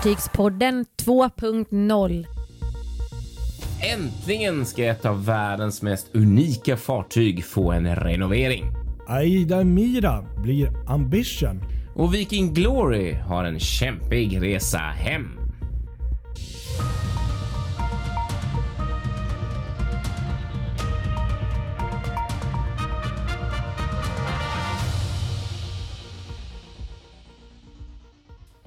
[0.00, 2.26] Fartygspodden 2.0.
[3.94, 8.64] Äntligen ska ett av världens mest unika fartyg få en renovering.
[9.08, 11.62] Aida Mira blir Ambition.
[11.94, 15.39] Och Viking Glory har en kämpig resa hem.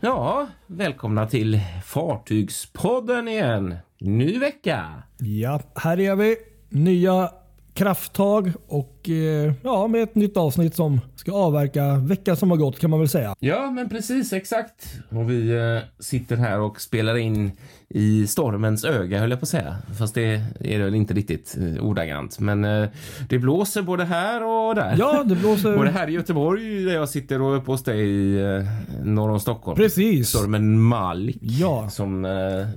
[0.05, 3.76] Ja, välkomna till Fartygspodden igen.
[3.99, 5.04] Ny vecka.
[5.20, 6.35] Ja, här är vi.
[6.70, 7.32] Nya
[7.73, 12.79] krafttag och eh, ja, med ett nytt avsnitt som ska avverka veckan som har gått
[12.79, 13.35] kan man väl säga.
[13.40, 14.85] Ja, men precis exakt.
[15.09, 17.51] Och vi eh, sitter här och spelar in
[17.96, 19.76] i stormens öga höll jag på att säga.
[19.99, 22.40] Fast det är det väl inte riktigt eh, ordagrant.
[22.40, 22.87] Men eh,
[23.29, 24.96] det blåser både här och där.
[24.99, 25.77] Ja, det blåser.
[25.77, 28.63] både här i Göteborg där jag sitter och uppe hos dig eh,
[29.04, 29.76] norr om Stockholm.
[29.77, 30.29] Precis.
[30.29, 31.37] Stormen Malik.
[31.41, 31.90] Ja.
[31.90, 32.27] Som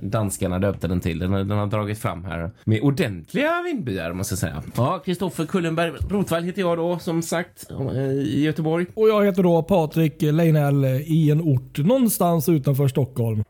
[0.01, 1.19] danskarna döpte den till.
[1.19, 4.63] Den, har- den har dragit fram här med ordentliga vindbyar måste jag säga.
[4.75, 8.85] Ja, Kristoffer Kullenberg Rotvall heter jag då som sagt eh, i Göteborg.
[8.93, 13.43] Och jag heter då Patrik Leinell i en ort någonstans utanför Stockholm.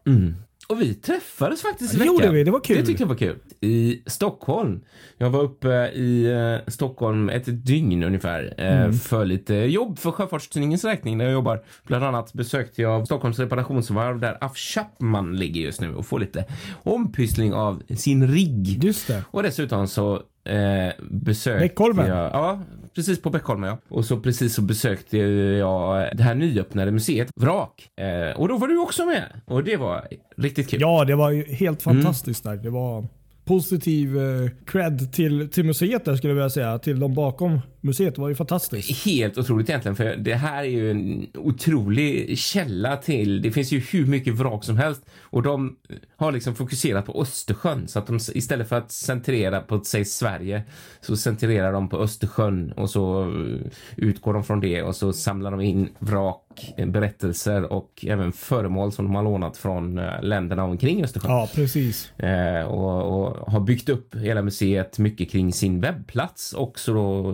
[0.69, 2.13] Och vi träffades faktiskt i Det veckan.
[2.15, 2.77] gjorde vi, det var kul.
[2.77, 3.35] Det tyckte jag var kul.
[3.61, 4.79] I Stockholm.
[5.17, 6.25] Jag var uppe i
[6.65, 8.93] eh, Stockholm ett dygn ungefär eh, Mm.
[8.93, 11.63] för lite jobb för Sjöfartstidningens räkning där jag jobbar.
[11.87, 16.45] Bland annat besökte jag Stockholms reparationsvarv där Af Chapman ligger just nu och får lite
[16.83, 18.83] ompyssling av sin rigg.
[18.83, 19.23] Just det.
[19.31, 22.07] Och dessutom så eh, besökte Bäckholmen?
[22.07, 22.31] jag...
[22.33, 22.61] Ja,
[22.95, 23.77] precis på Bäckholmen ja.
[23.89, 27.89] Och så precis så besökte jag det här nyöppnade museet Vrak.
[27.99, 29.23] Eh, och då var du också med.
[29.45, 30.07] Och det var
[30.37, 30.81] riktigt kul.
[30.81, 32.55] Ja, det var ju helt fantastiskt där.
[32.55, 33.07] Det var
[33.45, 36.79] positiv eh, cred till, till museet där skulle jag vilja säga.
[36.79, 38.17] Till de bakom museet.
[38.17, 39.05] Var ju fantastiskt.
[39.05, 43.79] Helt otroligt egentligen för det här är ju en otrolig källa till, det finns ju
[43.79, 45.75] hur mycket vrak som helst och de
[46.15, 50.63] har liksom fokuserat på Östersjön så att de istället för att centrera på säg Sverige
[51.01, 55.51] så centrerar de på Östersjön och så eh, utgår de från det och så samlar
[55.51, 60.63] de in vrak, eh, berättelser och även föremål som de har lånat från eh, länderna
[60.63, 61.31] omkring Östersjön.
[61.31, 62.19] Ja, precis.
[62.19, 67.31] Eh, och, och har byggt upp hela museet mycket kring sin webbplats också då,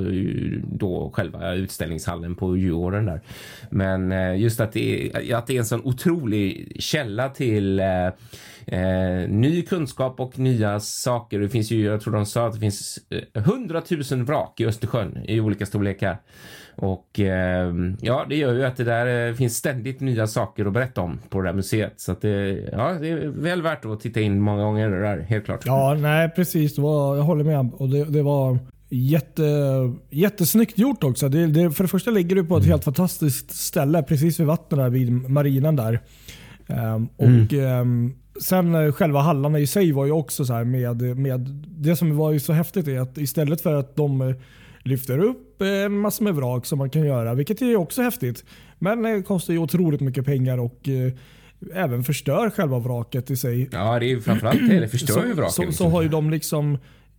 [0.63, 3.21] då själva utställningshallen på Djurgården där.
[3.69, 8.07] Men eh, just att det, är, att det är en sån otrolig källa till eh,
[8.67, 11.39] eh, ny kunskap och nya saker.
[11.39, 15.17] Det finns ju, jag tror de sa att det finns eh, hundratusen vrak i Östersjön
[15.27, 16.17] i olika storlekar.
[16.75, 21.01] Och eh, ja, det gör ju att det där finns ständigt nya saker att berätta
[21.01, 21.93] om på det där museet.
[21.97, 25.19] Så att det, ja, det är väl värt att titta in många gånger det där,
[25.19, 25.61] helt klart.
[25.65, 26.75] Ja, nej precis.
[26.75, 27.69] Det var, jag håller med.
[27.73, 28.59] Och det, det var
[28.95, 29.43] jätte,
[30.09, 31.29] jättesnyggt gjort också.
[31.29, 34.79] Det, det, för det första ligger det på ett helt fantastiskt ställe precis vid vattnet
[34.79, 35.99] där vid marinen där.
[36.67, 41.39] Ehm, och ehm, Sen eh, själva hallarna i sig var ju också så med, med
[41.65, 44.35] det som var ju så häftigt är att istället för att de eh,
[44.83, 48.45] lyfter upp eh, en massa med vrak som man kan göra, vilket är också häftigt.
[48.79, 51.13] Men det kostar ju otroligt mycket pengar och eh,
[51.73, 53.69] även förstör själva vraket i sig.
[53.71, 54.79] Ja, det är ju framförallt det.
[54.79, 55.51] Det förstör ju Så, vraken.
[55.51, 55.91] så, så liksom.
[55.91, 56.77] har ju de liksom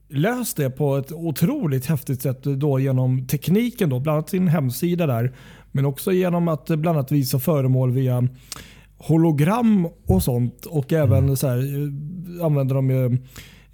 [0.09, 3.91] löst det på ett otroligt häftigt sätt då genom tekniken.
[3.91, 5.35] Då, bland annat sin hemsida där.
[5.73, 8.29] Men också genom att eh, bland annat visa föremål via
[8.99, 10.67] hologram och sånt.
[10.67, 13.05] Och även så här, eh, använder de ju,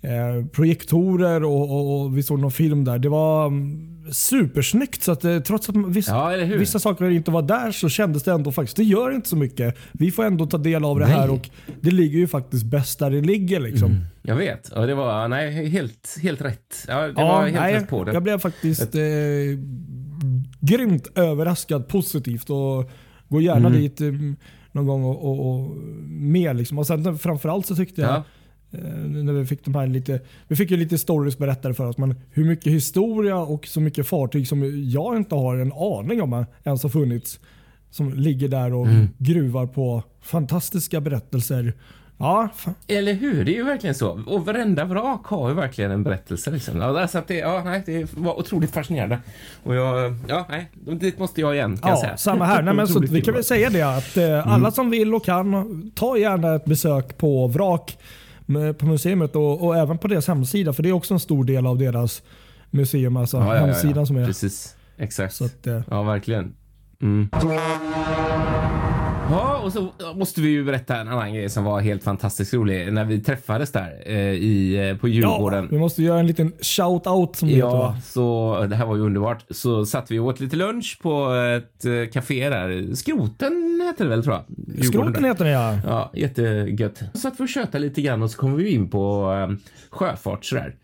[0.01, 2.99] eh, projektorer och, och, och vi såg någon film där.
[2.99, 5.03] Det var mm, supersnyggt.
[5.03, 8.33] Så att, eh, trots att vissa, Ja, vissa saker inte var där så kändes det
[8.33, 9.77] ändå faktiskt, det gör inte så mycket.
[9.93, 11.29] Vi får ändå ta del av det här Nej.
[11.37, 11.51] och
[11.81, 13.61] det ligger ju faktiskt bäst där det ligger.
[13.61, 14.05] Liksom.
[14.23, 14.69] Jag vet.
[14.69, 16.85] Och det var nej, helt, helt rätt.
[16.89, 18.13] Ja, det Ja, var helt nej, rätt på det.
[18.13, 19.01] Jag blev faktiskt eh,
[20.61, 22.91] grymt överraskad positivt och
[23.29, 23.81] går gärna Mm.
[23.81, 24.13] dit eh,
[24.73, 25.77] någon gång och, och, och
[26.09, 26.57] med.
[26.57, 26.79] Liksom.
[26.79, 28.25] Och sen framförallt så tyckte jag Ja.
[28.71, 32.15] När vi fick de här lite, vi fick ju lite stories berättade för oss, men
[32.31, 36.83] hur mycket historia och så mycket fartyg som jag inte har en aning om ens
[36.83, 37.41] har funnits.
[37.93, 39.09] Som ligger där och Mm.
[39.19, 41.73] gruvar på fantastiska berättelser.
[42.19, 42.75] Ja, fan.
[42.89, 43.45] Eller hur?
[43.45, 44.23] Det är ju verkligen så.
[44.27, 46.51] Och varenda vrak har ju verkligen en berättelse.
[46.51, 46.77] Liksom.
[46.81, 49.19] Ja, så att det, ja, nej, det var otroligt fascinerande.
[49.63, 50.71] Och jag, ja, nej,
[51.01, 52.17] dit måste jag igen kan jag Ja, säga.
[52.17, 52.63] samma här.
[52.63, 55.91] Nej, men så vi kan väl säga det att eh, alla som vill och kan,
[55.95, 57.99] ta gärna ett besök på Vrak
[58.79, 60.73] på museet och, och även på deras hemsida.
[60.73, 62.23] För det är också en stor del av deras
[62.71, 63.67] museum, alltså Ja, ja, ja, ja.
[63.67, 64.27] hemsidan som är.
[64.27, 65.41] Precis, exakt.
[65.41, 66.55] Att, eh, Ja, verkligen.
[67.03, 67.29] Mm.
[69.31, 72.93] Ja, och så måste vi ju berätta en annan grej som var helt fantastiskt rolig
[72.93, 75.69] när vi träffades där eh, i, eh, på ja, Djurgården.
[75.71, 77.97] vi måste göra en liten shout-out som det heter Ja, va?
[78.05, 79.45] så det här var ju underbart.
[79.51, 82.95] Så satt vi och åt lite lunch på ett eh, café där.
[82.95, 84.85] Skroten heter det väl tror jag.
[84.87, 85.79] Skroten heter den ja.
[85.87, 87.03] Ja, jättegött.
[87.13, 89.57] Så satt vi och tjötade lite grann och så kom vi in på eh,
[89.91, 90.75] sjöfart sådär.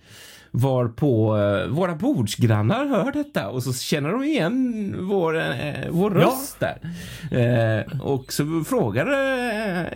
[0.58, 6.20] Var på eh, våra bordsgrannar hör detta och så känner de igen vår, eh, vår
[6.20, 6.26] Ja.
[6.26, 6.78] röst där.
[7.30, 9.12] Eh, och så frågade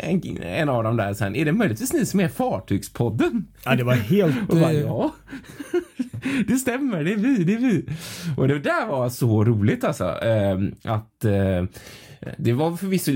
[0.03, 3.47] eh, en, en av dem där sen, är det möjligtvis ni som är Fartygspodden?
[3.65, 3.75] ja.
[3.77, 4.37] Det var helt...
[4.51, 5.11] Och bara, ja,
[6.47, 7.85] det stämmer, det är vi, det är vi.
[8.37, 10.05] Och det där var så roligt alltså.
[10.25, 11.65] Eh, att eh,
[12.39, 13.13] det var förvisso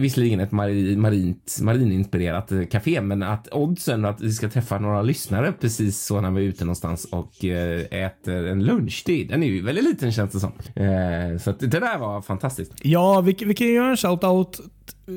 [0.00, 5.02] visserligen ett marin, marint, marininspirerat eh, café, men att oddsen att vi ska träffa några
[5.02, 9.42] lyssnare precis så när vi är ute någonstans och eh, äter en lunch, det, den
[9.42, 10.52] är ju väldigt liten känns det som.
[10.74, 12.72] Eh, så att det där var fantastiskt.
[12.82, 14.60] Ja, vi, vi kan ju göra en shoutout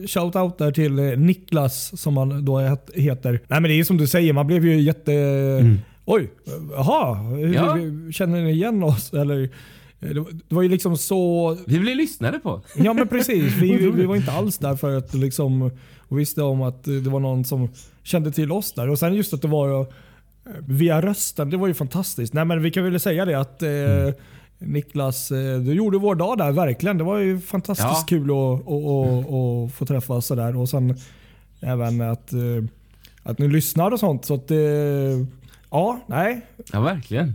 [0.07, 3.31] Shoutout där till Niklas som han då het- heter.
[3.47, 5.11] Nej men det är som du säger, man blev ju jätte...
[6.05, 6.29] Oj,
[6.71, 7.53] jaha, Mm.
[7.53, 7.77] Ja.
[8.11, 9.13] känner ni igen oss?
[9.13, 9.49] Eller,
[10.01, 11.57] det, var- det var ju liksom så...
[11.67, 12.61] Vi blev lyssnade på.
[12.75, 15.71] Ja men precis, vi, vi var inte alls där för att liksom
[16.09, 17.69] visste om att det var någon som
[18.03, 18.89] kände till oss där.
[18.89, 19.87] Och sen just att det var eh,
[20.67, 22.33] via rösten, det var ju fantastiskt.
[22.33, 23.69] Nej men vi kan väl säga det att eh,
[24.59, 26.97] Niklas, eh, du gjorde vår dag där verkligen.
[26.97, 28.05] Det var ju fantastiskt Ja.
[28.07, 30.55] kul att, att, att, få träffas sådär.
[30.57, 30.95] Och sen
[31.59, 32.39] även att, eh,
[33.23, 34.25] att ni lyssnar och sånt.
[34.25, 34.57] Så att, eh,
[35.71, 36.45] ja, nej.
[36.71, 37.33] Ja, verkligen.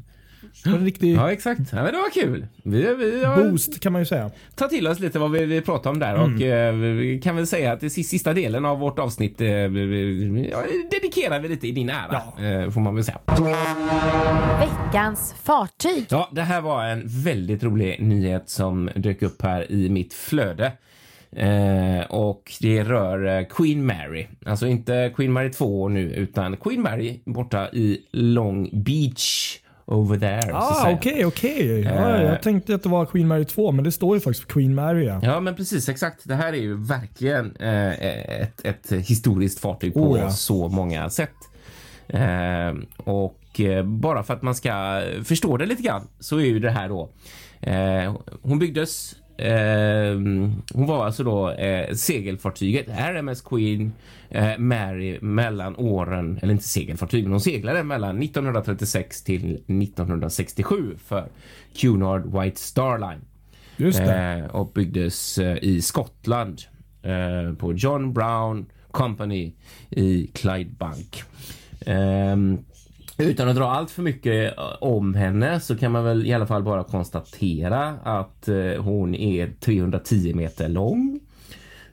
[0.65, 1.61] Det var en riktig Ja, exakt.
[1.73, 2.47] Ja, men det var kul.
[2.63, 4.31] Vi, vi har boost kan man ju säga.
[4.55, 6.35] ta till oss lite vad vi, vi pratar om där Mm.
[6.35, 9.69] och eh, vi kan väl säga att det sista delen av vårt avsnitt eh, ja,
[10.91, 13.19] dedikerar vi lite i din ära, eh, får man väl säga.
[14.61, 16.07] Veckans fartyg.
[16.09, 20.73] Ja, det här var en väldigt rolig nyhet som dök upp här i mitt flöde.
[21.37, 24.27] Eh, och det rör eh, Queen Mary.
[24.47, 29.57] Alltså inte Queen Mary 2 nu, utan Queen Mary borta i Long Beach
[29.87, 30.55] over there.
[30.55, 31.81] Ah, okej, okej.
[31.81, 32.23] Ja, Eh.
[32.23, 35.05] jag tänkte att det var Queen Mary 2, men det står ju faktiskt Queen Mary.
[35.23, 35.41] Ja.
[35.41, 36.21] Men precis exakt.
[36.25, 38.01] Det här är ju verkligen eh,
[38.43, 40.31] ett, ett historiskt fartyg på Oh, ja.
[40.31, 41.31] så många sätt.
[42.09, 46.71] Eh, och bara för att man ska förstå det lite grann så är ju det
[46.71, 47.09] här då.
[48.43, 49.15] Hon byggdes.
[49.39, 50.15] Eh,
[50.75, 53.93] hon var alltså då eh, segelfartyget RMS Queen
[54.31, 61.29] eh, Mary mellan åren, eller inte segelfartyg, men hon seglade mellan 1936 till 1967 för
[61.77, 63.21] Cunard White Star Line
[63.77, 64.45] Just det.
[64.49, 66.63] eh, och byggdes i Skottland
[67.59, 69.53] på John Brown Company
[69.91, 71.23] i Clydebank.
[71.87, 72.59] Ehm,
[73.19, 76.47] utan att dra allt för mycket eh, om henne så kan man väl i alla
[76.47, 81.21] fall bara konstatera att eh, hon är 310 meter lång.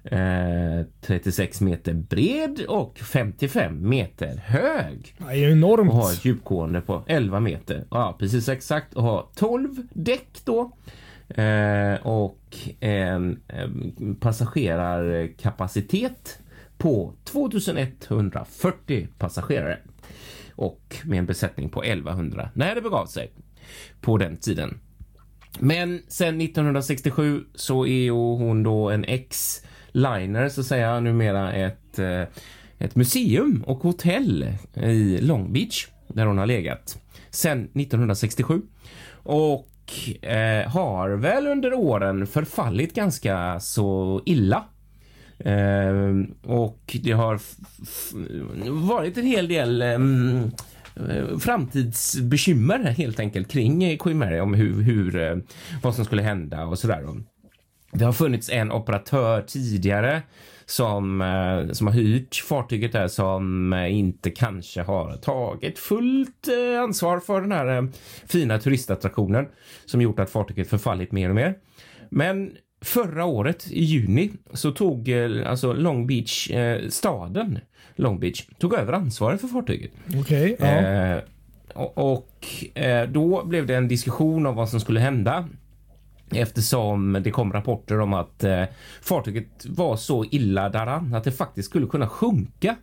[0.04, 5.90] Eh, 36 meter bred och 55 meter hög Det är enormt.
[5.92, 7.84] och har ett djupgående på 11 meter.
[7.92, 8.94] Ja, precis exakt.
[8.94, 10.72] Och har 12 däck då.
[11.30, 12.40] Eh, och
[12.80, 13.70] en eh,
[14.20, 16.40] passagerarkapacitet
[16.78, 19.77] på 2140 passagerare.
[20.55, 23.31] Och med en besättning på 1100 när det begav sig
[24.01, 24.79] på den tiden.
[25.60, 32.22] Men sen 1967 så är hon då en ex-liner så att säga numera ett, eh,
[32.77, 36.98] ett museum och hotell i Long Beach där hon har legat
[37.29, 38.62] sen 1967.
[39.13, 39.67] Och
[40.22, 44.65] eh, har väl under åren förfallit ganska så illa.
[45.40, 47.40] Eh, och det har
[48.88, 50.52] varit en hel del ehm,
[50.96, 55.44] eh, framtidsbekymmer helt enkelt kring Queen Mary om hur, hur
[55.84, 57.06] vad som skulle hända och sådär.
[57.92, 60.22] Det har funnits en operatör tidigare
[60.66, 66.48] som, eh, som har hyrt fartyget där som eh, inte kanske har tagit fullt
[66.80, 67.88] ansvar för den här
[68.28, 69.46] fina turistattraktionen
[69.86, 71.56] som gjort att fartyget förfallit mer och mer.
[72.10, 72.52] Men
[72.84, 77.60] förra året i juni så tog eh, alltså Long Beach, eh, staden
[77.96, 79.92] Long Beach, tog över ansvaret för fartyget.
[80.20, 80.66] Okej, ja.
[80.66, 81.18] Eh,
[81.74, 85.48] och och eh, då blev det en diskussion om vad som skulle hända
[86.32, 88.63] eftersom det kom rapporter om att eh,
[89.01, 92.75] fartyget var så illa däran att det faktiskt skulle kunna sjunka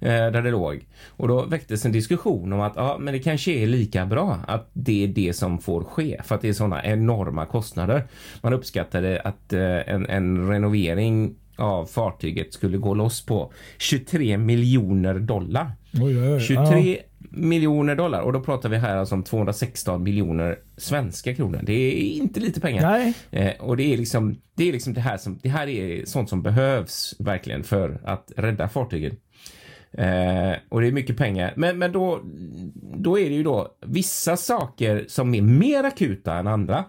[0.00, 0.86] eh, där det låg.
[1.08, 4.70] Och då väcktes en diskussion om att ja, men det kanske är lika bra att
[4.72, 8.06] det är det som får ske för att det är sådana enorma kostnader.
[8.42, 15.14] Man uppskattade att eh, en, en renovering av fartyget skulle gå loss på 23 miljoner
[15.14, 15.72] dollar.
[15.92, 16.40] Oj, oj, oj.
[16.40, 16.98] 23
[17.30, 21.60] miljoner dollar och då pratar vi här alltså om 216 miljoner svenska kronor.
[21.62, 22.90] Det är inte lite pengar.
[22.90, 23.14] Nej.
[23.30, 26.28] Eh, och det är liksom det är liksom det här som det här är sånt
[26.28, 29.12] som behövs verkligen för att rädda fartyget.
[29.92, 31.52] Eh, och det är mycket pengar.
[31.56, 32.20] Men, men då,
[32.96, 36.84] då är det ju då vissa saker som är mer akuta än andra.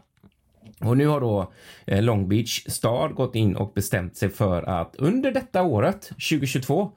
[0.81, 1.51] Och nu har då
[1.85, 6.91] eh, Long Beach stad gått in och bestämt sig för att under detta året, 2022,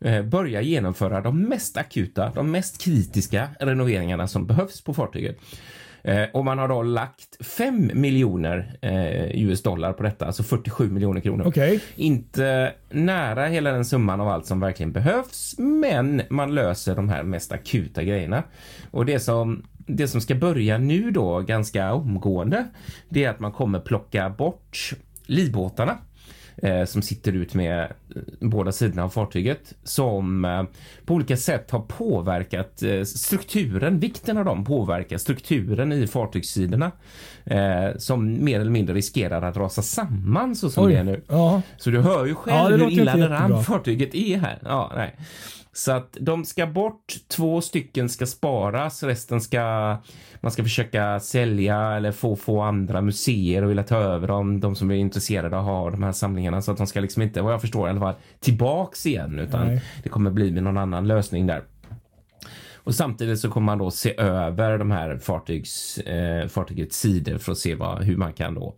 [0.00, 5.38] eh, börja genomföra de mest akuta, de mest kritiska renoveringarna som behövs på fartyget.
[6.04, 8.78] Eh, och man har då lagt 5 miljoner
[9.34, 11.46] US dollar på detta, alltså 47 miljoner kronor.
[11.46, 11.80] Okej.
[11.96, 17.22] Inte nära hela den summan av allt som verkligen behövs, men man löser de här
[17.22, 18.42] mest akuta grejerna.
[18.90, 22.66] Och det som, det som ska börja nu då ganska omgående,
[23.08, 24.92] det är att man kommer plocka bort
[25.26, 25.98] livbåtarna
[26.56, 30.62] eh, som sitter ut med eh, båda sidorna av fartyget som eh,
[31.04, 36.92] på olika sätt har påverkat eh, strukturen, vikten av dem påverkar strukturen i fartygssidorna
[37.44, 40.92] eh, som mer eller mindre riskerar att rasa samman så som Oj.
[40.92, 41.22] det är nu.
[41.28, 41.62] Ja.
[41.76, 44.58] Så du hör ju själv Ja, hur illa däran fartyget är här.
[44.64, 45.16] Ja, nej.
[45.74, 49.96] Så att de ska bort, två stycken ska sparas, resten ska
[50.40, 54.74] man ska försöka sälja eller få, få andra museer och vilja ta över dem, de
[54.74, 57.42] som är intresserade av att ha de här samlingarna så att de ska liksom inte,
[57.42, 59.82] vad jag förstår i alla fall, tillbaks igen utan Nej.
[60.02, 61.62] det kommer bli med någon annan lösning där.
[62.84, 67.52] Och samtidigt så kommer man då se över de här fartygs, eh, fartygets sidor för
[67.52, 68.74] att se vad, hur man kan då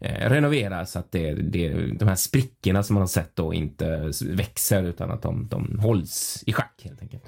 [0.00, 4.12] eh, renovera så att det, det, de här sprickorna som man har sett då inte
[4.26, 7.24] växer utan att de, de hålls i schack helt enkelt.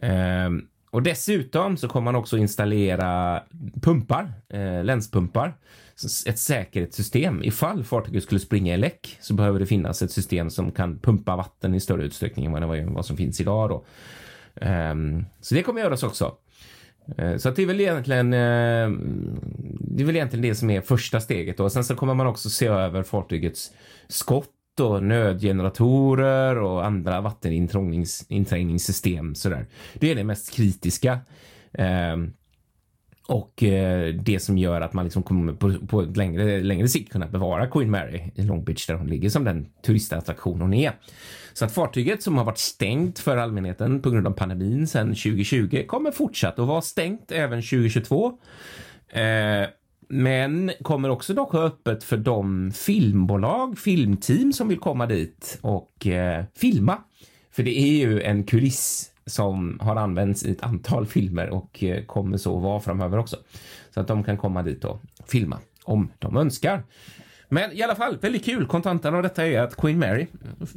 [0.00, 3.42] Ehm, och dessutom så kommer man också installera
[3.82, 5.56] pumpar, eh, länspumpar.
[6.26, 7.42] Ett säkerhetssystem.
[7.44, 11.36] Ifall fartyget skulle springa i läck så behöver det finnas ett system som kan pumpa
[11.36, 13.68] vatten i större utsträckning än vad, vad som finns idag.
[13.68, 13.84] Då.
[14.60, 16.34] Ehm, så det kommer göras också.
[17.18, 18.90] Eh, så att det är väl egentligen eh,
[19.80, 21.56] det är väl egentligen det som är första steget.
[21.56, 21.70] Då.
[21.70, 23.72] Sen så kommer man också se över fartygets
[24.08, 29.34] skott och nödgeneratorer och andra vatteninträngningssystem.
[29.34, 29.66] Sådär.
[29.94, 31.18] Det är det mest kritiska.
[31.72, 32.16] Eh,
[33.28, 37.26] och eh, det som gör att man liksom kommer på, på längre, längre sikt kunna
[37.26, 40.92] bevara Queen Mary i Long Beach där hon ligger som den turistattraktion hon är.
[41.52, 45.84] Så att fartyget som har varit stängt för allmänheten på grund av pandemin sedan 2020
[45.86, 48.38] kommer fortsatt att vara stängt även 2022.
[49.08, 49.68] Eh,
[50.08, 56.06] men kommer också dock ha öppet för de filmbolag, filmteam som vill komma dit och
[56.06, 56.98] eh, filma.
[57.50, 62.04] För det är ju en kuliss som har använts i ett antal filmer och eh,
[62.04, 63.36] kommer så vara framöver också.
[63.90, 66.82] Så att de kan komma dit och filma om de önskar.
[67.48, 68.66] Men i alla fall, väldigt kul.
[68.66, 70.26] Kontanten av detta är att Queen Mary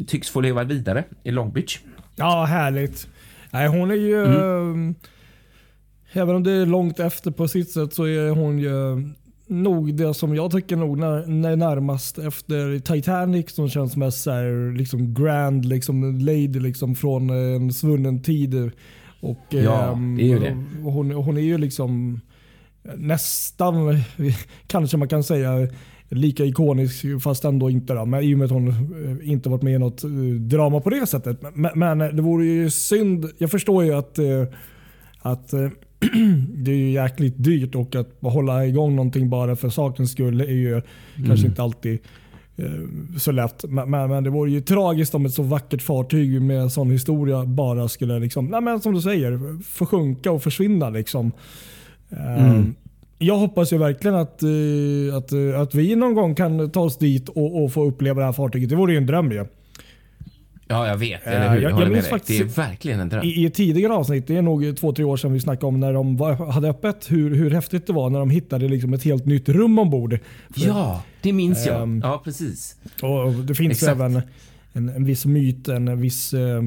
[0.08, 1.80] tycks få leva vidare i Long Beach.
[2.16, 3.08] Ja, härligt.
[3.52, 4.26] Nej, hon är ju...
[4.26, 4.90] Mm.
[4.90, 4.96] eh,
[6.12, 9.10] Även om det är långt efter på sitt sätt så är hon ju
[9.50, 14.32] nog det som jag tycker nog när, när närmast efter Titanic som känns mest så
[14.32, 18.72] här, liksom grand, liksom lady liksom från en svunnen tid.
[19.22, 20.64] Och, Ja, ehm, det är ju det.
[20.84, 22.20] Hon, hon är ju liksom
[22.98, 23.76] nästan,
[24.68, 25.68] kanske man kan säga,
[26.10, 27.94] lika ikonisk fast ändå inte.
[27.94, 30.80] Då, men I och med att hon eh, inte varit med i något eh, drama
[30.80, 31.42] på det sättet.
[31.54, 33.26] Men, men det vore ju synd.
[33.38, 34.44] Jag förstår ju att, eh,
[35.20, 35.54] att
[36.54, 40.46] det är ju jäkligt dyrt och att hålla igång någonting bara för sakens skull är
[40.46, 40.82] ju
[41.28, 42.00] kanske inte alltid
[42.58, 43.66] eh, så lätt.
[43.70, 46.92] Men, men, men det vore ju tragiskt om ett så vackert fartyg med en sån
[46.92, 50.90] historia bara skulle, liksom, nej men som du säger, försjunka och försvinna.
[50.90, 51.32] Liksom.
[52.10, 52.76] Eh, Mm.
[53.22, 56.98] Jag hoppas ju verkligen att, eh, att, eh, att vi någon gång kan ta oss
[56.98, 58.70] dit och, och få uppleva det här fartyget.
[58.70, 59.46] Det vore ju en dröm ju.
[60.72, 61.28] Ja, jag vet.
[61.28, 61.62] Eh, Eller hur?
[61.62, 63.24] jag- Jag, jag minns faktiskt- Det är verkligen en dröm.
[63.24, 65.94] I, I tidigare avsnitt, det är nog två, tre år sedan vi snackade om när
[65.94, 69.26] de var, hade öppet, hur, hur häftigt det var när de hittade liksom ett helt
[69.26, 70.20] nytt rum ombord.
[70.56, 71.82] Ja, det minns jag.
[71.82, 72.76] Ehm, Ja, precis.
[73.02, 73.92] Och det finns Exakt.
[73.92, 74.22] även
[74.74, 76.64] en, en viss myt, en, viss eh,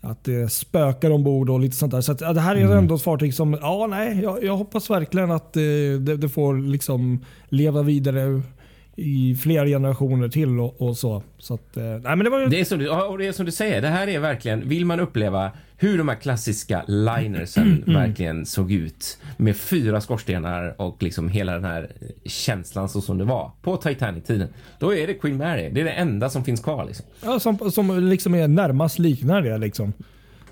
[0.00, 2.00] att det spökar ombord och lite sånt där.
[2.00, 2.78] Så att, ja, det här är Mm.
[2.78, 5.62] ändå ett fartyg som, ja nej, jag, jag hoppas verkligen att eh,
[6.00, 8.42] det, det får liksom leva vidare
[8.96, 11.22] i flera generationer till och, och så.
[11.38, 13.32] så att, eh, nej, men det var ju, Det är, som du, och det är
[13.32, 17.82] som du säger, det här är verkligen, vill man uppleva hur de här klassiska linersen
[17.86, 17.94] Mm.
[17.94, 21.90] verkligen såg ut med fyra skorstenar och liksom hela den här
[22.24, 24.48] känslan så som det var på Titanic-tiden.
[24.78, 25.70] Då är det Queen Mary.
[25.72, 27.06] Det är det enda som finns kvar liksom.
[27.24, 29.58] ja, som, som liksom är närmast liknar det.
[29.58, 29.92] Liksom.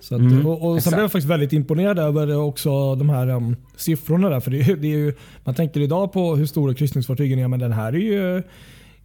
[0.00, 3.28] Så att, Mm, och, och sen blev jag faktiskt väldigt imponerad över också de här
[3.28, 4.28] um, siffrorna.
[4.28, 5.14] Där, för det, är- det är ju,
[5.44, 8.42] man tänker idag på hur stora kryssningsfartygen är, men den här är ju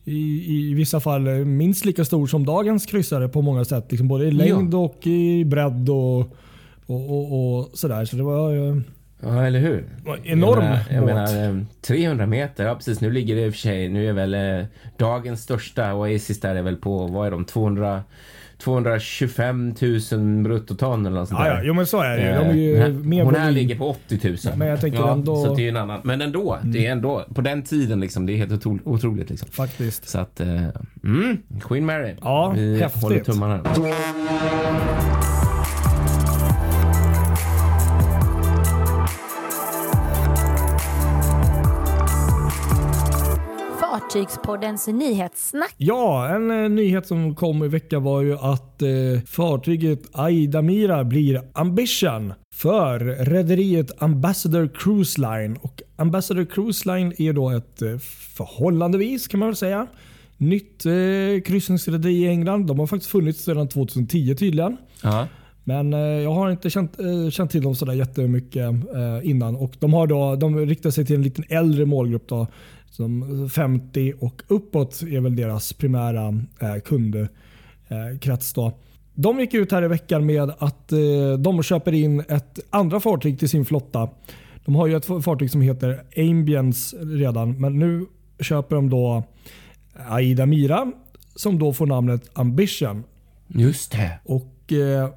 [0.04, 3.86] i, i vissa fall minst lika stor som dagens kryssare på många sätt.
[3.90, 6.20] Liksom både i längd och i bredd och,
[6.86, 8.06] och, och, och sådär.
[8.06, 8.52] Så det var,
[9.22, 9.86] Ja, eller hur?
[10.24, 13.02] Enorm jag menar, jag menar, eh, 300 meter, ja precis.
[13.02, 14.66] Nu ligger det i och för sig, nu är väl eh,
[14.98, 18.04] dagens största Oasis där är väl på, vad är de, 200,
[18.57, 19.74] 225
[20.12, 21.55] 000 bruttoton eller något sånt Ja, där.
[21.55, 22.27] ja, jo men så är det ju.
[22.29, 24.38] De är Eh, ju mer Hon här ligger på 80 000.
[24.57, 26.00] Men jag tänker ja, ändå- Så det är en annan.
[26.03, 29.50] Men ändå, det är ändå, på den tiden liksom, det är helt otro, otroligt liksom.
[29.51, 30.09] Faktiskt.
[30.09, 30.47] Så att, eh,
[31.03, 32.13] mm, Queen Mary.
[32.21, 33.03] Ja, Vi häftigt.
[33.03, 33.59] håller tummarna.
[44.15, 45.75] Fartygspoddens nyhetssnack.
[45.77, 48.89] Ja, en eh, nyhet som kom i veckan var ju att eh,
[49.27, 55.57] fartyget Aida Mira blir Ambition för rederiet Ambassador Cruise Line.
[55.62, 57.98] Och Ambassador Cruise Line är då ett eh,
[58.38, 59.88] förhållandevis kan man väl säga
[60.38, 62.67] nytt eh, kryssningsrederi i England.
[62.67, 64.77] De har faktiskt funnits sedan 2010 tydligen.
[65.03, 65.27] Ja.
[65.67, 69.55] Men eh, jag har inte känt, eh, känt till dem sådär jättemycket eh, innan.
[69.55, 72.27] Och de, har då, de riktar sig till en liten äldre målgrupp.
[72.27, 72.48] Då,
[72.96, 76.28] som 50 och uppåt är väl deras primära
[76.60, 78.54] eh, kundkrets.
[78.54, 78.72] Då.
[79.14, 81.00] De gick ut här i veckan med att eh,
[81.40, 84.10] de köper in ett andra fartyg till sin flotta.
[84.66, 88.06] De har ju ett fartyg som heter Ambience redan, men nu
[88.40, 89.24] köper de då
[90.10, 90.92] Aida Mira
[91.36, 93.04] som då får namnet Ambition.
[93.48, 94.20] Just det.
[94.24, 95.10] Och eh,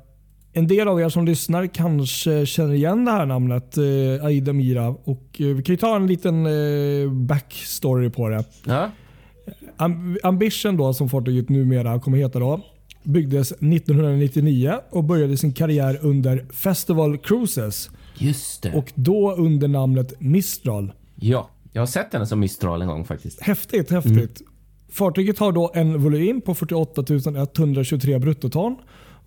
[0.58, 4.88] En del av er som lyssnar kanske känner igen det här namnet, eh, Aida Mira.
[4.88, 8.44] Och, eh, vi kan ju ta en liten eh, backstory på det.
[8.66, 8.90] Ja.
[9.76, 12.60] Am- Ambition då, som fartyget numera kommer heta då,
[13.02, 17.90] byggdes 1999 och började sin karriär under Festival Cruises.
[18.18, 18.72] Just det.
[18.74, 20.92] Och då under namnet Mistral.
[21.14, 23.40] ja, jag har sett henne som Mistral en gång faktiskt.
[23.42, 24.42] Häftigt, häftigt.
[24.90, 27.02] Fartyget har då en volym på 48
[27.56, 28.76] 123 bruttoton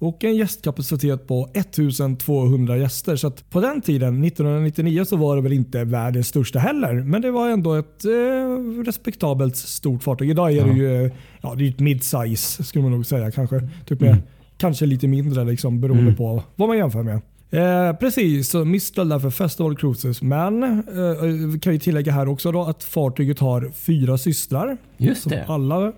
[0.02, 3.16] och en gästkapacitet på 1200 gäster.
[3.16, 6.94] Så på den tiden, 1999, så var det väl inte världens största heller.
[6.94, 10.30] Men det var ändå ett eh, respektabelt stort fartyg.
[10.30, 11.12] Idag är det ju eh,
[11.42, 13.32] ja, det är ett mid-size skulle man nog säga.
[13.32, 14.18] Kanske, typ med,
[14.58, 17.22] kanske lite mindre liksom, beroende på vad man jämför med.
[17.52, 20.22] Eh, precis, där för Festival Cruises.
[20.22, 24.78] Men eh, vi kan ju tillägga här också då att fartyget har fyra systrar.
[24.98, 25.46] Just det.
[25.48, 25.92] alla,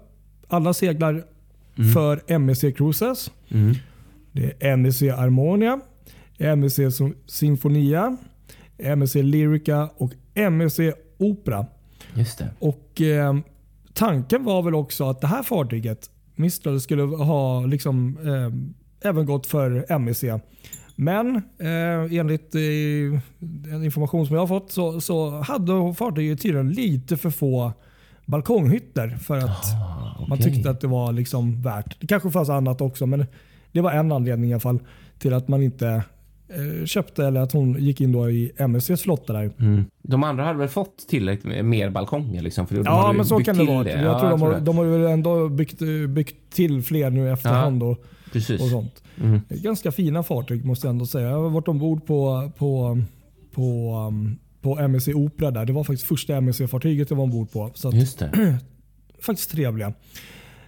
[0.48, 1.24] alla seglar
[1.94, 3.32] för MEC Cruises.
[3.50, 3.76] Mm.
[4.34, 5.80] Det är MEC Harmonia,
[6.38, 6.80] MEC
[7.28, 8.17] Sinfonia,
[8.96, 10.12] MEC Lyrica och
[10.52, 10.80] MEC
[11.17, 11.65] Opera.
[12.13, 12.50] Just det.
[12.60, 13.34] Och eh,
[13.93, 19.48] Tanken var väl också att det här fartyget, Mistral, skulle ha liksom, eh, även gått
[19.48, 20.24] för MEC.
[20.96, 26.72] Men eh, enligt eh, den information som jag har fått så, så hade fartyget tydligen
[26.72, 27.74] lite för få
[28.26, 29.65] balkonghytter för att
[30.19, 30.43] man okej.
[30.54, 31.98] tyckte att det var liksom värt.
[32.00, 33.26] Det kanske fanns annat också men
[33.74, 34.80] det var en anledning i alla fall
[35.20, 35.88] till att man inte
[36.50, 39.52] eh, köpte eller att hon gick in då i MSCs flotta där.
[39.60, 39.86] Mm.
[40.02, 42.68] De andra hade väl fått tillräckligt med mer balkonger liksom?
[42.68, 43.90] För de Ja, men så kan det vara.
[43.90, 44.60] Jag Ja, tror de, har, det.
[44.60, 48.62] de har ju ändå byggt, byggt till fler nu efterhand och, Precis.
[48.62, 49.04] och sånt.
[49.22, 49.42] Mm.
[49.50, 51.30] Ganska fina fartyg måste jag ändå säga.
[51.30, 53.02] Jag har varit ombord på, på,
[53.54, 55.66] på, um, på MSC Opera där.
[55.66, 57.72] Det var faktiskt första MSC-fartyget jag var ombord på.
[57.74, 58.58] Så att, Just det.
[59.22, 59.94] faktiskt trevliga.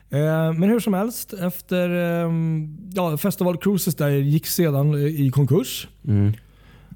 [0.09, 5.87] Eh, Men hur som helst, efter ehm, ja, Festival Cruises där gick sedan i konkurs.
[6.07, 6.33] Mm.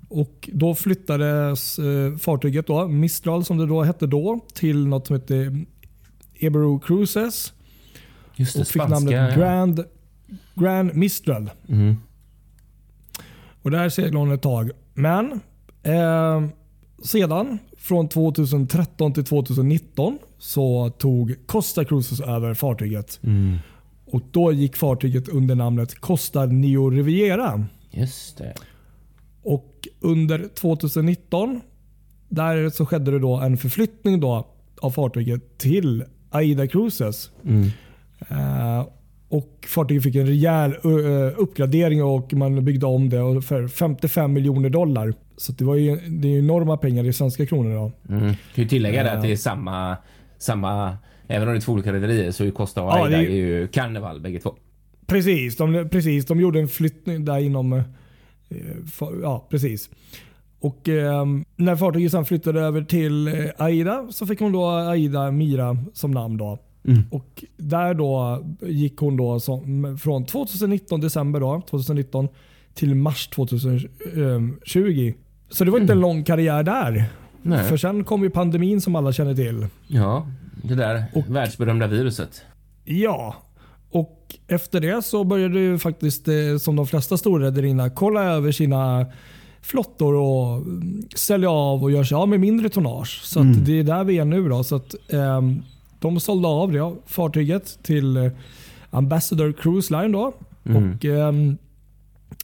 [0.10, 5.14] Och Då flyttades eh, fartyget, då, Mistral som det då hette då, till något som
[5.14, 5.66] hette
[6.40, 7.54] Ebro Cruises.
[8.36, 8.62] Just det.
[8.62, 8.96] Och fick Spanska.
[8.96, 9.84] namnet Grand,
[10.56, 11.50] Grand Mistral.
[11.70, 11.96] Mm.
[13.62, 14.72] Och där seglade hon ett tag.
[14.94, 15.32] Men
[15.84, 16.44] eh,
[17.04, 23.20] sedan, från 2013 till 2019, så tog Costa Cruises över fartyget.
[23.24, 23.58] Mm.
[24.06, 27.66] Och Då gick fartyget under namnet Costa Neo Riviera.
[27.92, 28.54] Just det.
[29.44, 31.62] Och under 2019
[32.30, 34.48] där så skedde det då en förflyttning då
[34.82, 37.32] av fartyget till Aida Cruises.
[37.46, 37.68] Mm.
[38.30, 38.88] Eh,
[39.30, 44.70] och Fartyget fick en rejäl uh, uppgradering och man byggde om det för 55 miljoner
[44.70, 45.14] dollar.
[45.38, 47.76] Så det, var ju, det är enorma pengar i svenska kronor.
[47.76, 48.14] Då.
[48.14, 48.26] Mm.
[48.26, 49.16] Kan ju tillägga det Ja.
[49.16, 49.98] att det är samma,
[50.40, 50.98] samma
[51.28, 53.30] även om det är två olika rederier så är Costa och Ja, Aida det är
[53.32, 54.56] ju karneval bägge två.
[55.06, 57.74] Precis, de, precis, de gjorde en flyttning där inom...
[57.74, 57.84] eh,
[58.86, 59.90] fa- Ja, precis.
[60.60, 61.26] Och eh,
[61.56, 66.12] När fartyget sen flyttade över till eh, Aida så fick hon då Aida Mira som
[66.12, 66.38] namn.
[66.38, 66.60] Då.
[66.88, 67.02] Mm.
[67.12, 72.28] Och Där då gick hon då som, från 2019, december då, 2019
[72.74, 75.14] till mars 2020.
[75.50, 77.06] Så det var inte en lång karriär där.
[77.42, 77.64] Nej.
[77.64, 79.68] För sen kom ju pandemin som alla känner till.
[79.88, 80.28] Ja,
[80.64, 82.42] det där världsberömda viruset.
[82.86, 83.36] Ja,
[83.92, 89.06] och efter det så började ju faktiskt eh, som de flesta storrederierna kolla över sina
[89.62, 93.22] flottor och mm, sälja av och göra sig av med mindre tonnage.
[93.24, 94.50] Så att det är där vi är nu.
[94.50, 94.64] Då.
[94.64, 95.62] Så att, ehm,
[96.00, 98.32] de sålde av det, fartyget till eh,
[98.90, 100.12] Ambassador Cruise Line.
[100.12, 100.34] Då.
[100.64, 101.58] Och, ehm,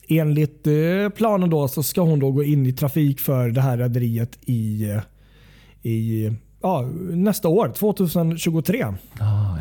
[0.07, 3.77] enligt eh, planen då så ska hon då gå in i trafik för det här
[3.77, 5.01] rederiet i, eh,
[5.91, 8.83] i ja, nästa år, 2023.
[8.83, 8.93] Ah,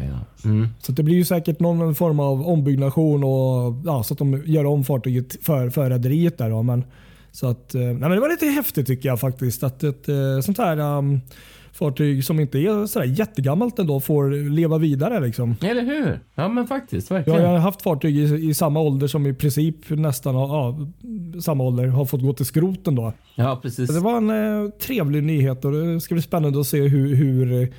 [0.09, 0.49] ja.
[0.51, 0.69] Mm.
[0.79, 4.65] Så det blir ju säkert någon form av ombyggnation och ja, så att de gör
[4.65, 6.39] om fartyget för, för rederiet.
[6.39, 6.63] Där då.
[6.63, 6.85] Men,
[7.33, 9.63] så att, eh, nej, men det var lite häftigt tycker jag faktiskt.
[9.63, 10.07] Att ett
[10.45, 11.21] sånt här um,
[11.75, 15.21] fartyg som inte är sådär jättegammalt ändå får leva vidare.
[15.27, 15.57] Liksom.
[15.63, 16.21] Eller hur?
[16.35, 17.43] Ja men faktiskt, Ja, verkligen.
[17.43, 20.79] jag har haft fartyg i, i samma ålder som i princip nästan har, ja,
[21.41, 22.95] samma ålder har fått gå till skroten.
[22.95, 23.13] Då.
[23.35, 23.95] Ja, precis.
[23.95, 24.31] Det var en
[24.65, 27.73] eh, trevlig nyhet och det ska bli spännande att se hur, hur,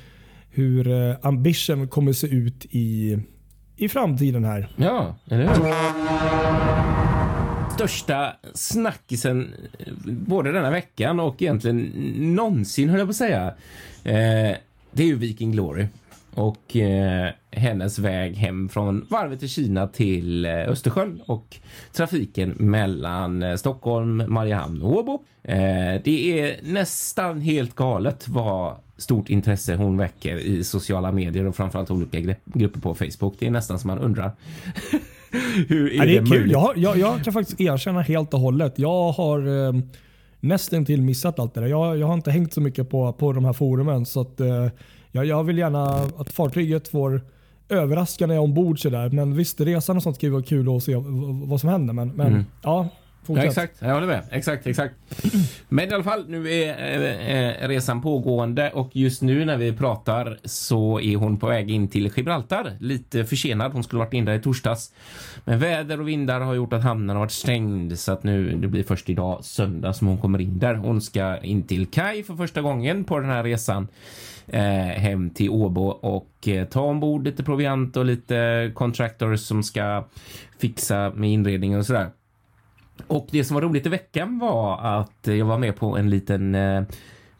[0.50, 3.18] hur eh, Ambition kommer se ut i,
[3.76, 4.68] i framtiden här.
[4.76, 7.05] Ja, eller hur?
[7.76, 11.92] Största snackisen eh, både denna veckan och egentligen
[12.34, 13.46] någonsin höll jag på att säga.
[14.04, 14.56] Eh,
[14.92, 15.86] det är ju Viking Glory
[16.34, 21.56] och eh, hennes väg hem från varvet i Kina till eh, Östersjön och
[21.92, 25.24] trafiken mellan eh, Stockholm, Mariehamn och Åbo.
[25.42, 31.56] Eh, det är nästan helt galet vad stort intresse hon väcker i sociala medier och
[31.56, 33.34] framförallt olika grupper på Facebook.
[33.38, 34.30] Det är nästan som man undrar.
[35.68, 36.28] Hur är Ja, det, det är kul.
[36.28, 36.52] möjligt?
[36.52, 38.72] Jag, jag, jag kan faktiskt erkänna helt och hållet.
[38.78, 39.72] Jag har eh,
[40.40, 41.68] nästan till missat allt det där.
[41.68, 44.06] Jag, jag har inte hängt så mycket på, på de här forumen.
[44.06, 44.66] Så att, eh,
[45.12, 45.84] jag, jag vill gärna
[46.16, 47.20] att fartyget får
[47.68, 48.80] överraska när jag är ombord.
[48.82, 49.10] Så där.
[49.10, 50.94] Men visst, resan och sånt kan ju vara kul att se
[51.46, 51.94] vad som händer.
[51.94, 52.44] Men, men Mm.
[52.62, 52.88] Ja,
[53.26, 53.46] fortsätt.
[53.46, 54.22] exakt, jag håller med.
[54.30, 54.94] Exakt, exakt.
[55.68, 59.72] Men i alla fall, nu är eh, eh, resan pågående och just nu när vi
[59.72, 62.76] pratar så är hon på väg in till Gibraltar.
[62.80, 64.92] Lite försenad, hon skulle varit in där i torsdags.
[65.44, 68.68] Men väder och vindar har gjort att hamnen har varit stängd så att nu det
[68.68, 70.74] blir först idag söndag som hon kommer in där.
[70.74, 73.88] Hon ska in till Kai för första gången på den här resan
[74.46, 80.04] eh, hem till Åbo och eh, ta ombord lite proviant och lite contractors som ska
[80.58, 82.10] fixa med inredningen och sådär.
[83.06, 86.54] Och det som var roligt i veckan var att jag var med på en liten
[86.54, 86.82] eh,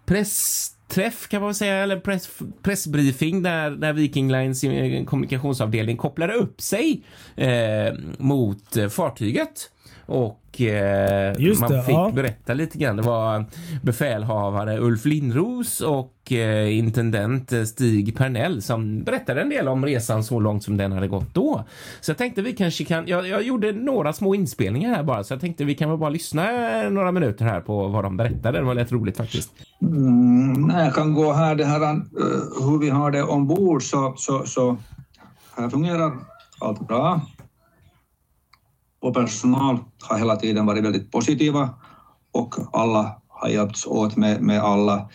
[0.06, 6.34] pressträff kan man väl säga, eller press, pressbriefing där, där Viking Lines eh, kommunikationsavdelning kopplade
[6.34, 7.02] upp sig
[7.36, 9.70] eh, mot eh, fartyget.
[10.06, 12.10] Och eh, Just man det, fick ja.
[12.14, 12.96] berätta lite grann.
[12.96, 13.44] Det var
[13.82, 20.40] befälhavare Ulf Lindros och eh, intendent Stig Pernell som berättade en del om resan så
[20.40, 21.64] långt som den hade gått då.
[22.00, 25.32] Så jag tänkte vi kanske kan, jag, jag gjorde några små inspelningar här bara, så
[25.32, 26.46] jag tänkte vi kan väl bara lyssna
[26.90, 28.58] några minuter här på vad de berättade.
[28.58, 29.50] Det var rätt roligt faktiskt.
[29.82, 32.00] Mm, jag kan gå här, det här eh,
[32.62, 34.76] hur vi har det ombord så, så, så
[35.56, 36.12] här fungerar
[36.58, 37.20] allt bra.
[39.06, 41.70] Och personal har hela tiden varit väldigt positiva
[42.32, 45.10] och alla har hjälpts åt med, med alla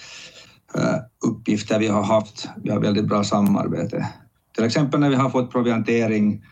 [0.76, 0.96] äh,
[1.28, 2.50] uppgifter vi har haft.
[2.64, 4.08] Vi har väldigt bra samarbete.
[4.56, 6.44] Till exempel när vi har fått proviantering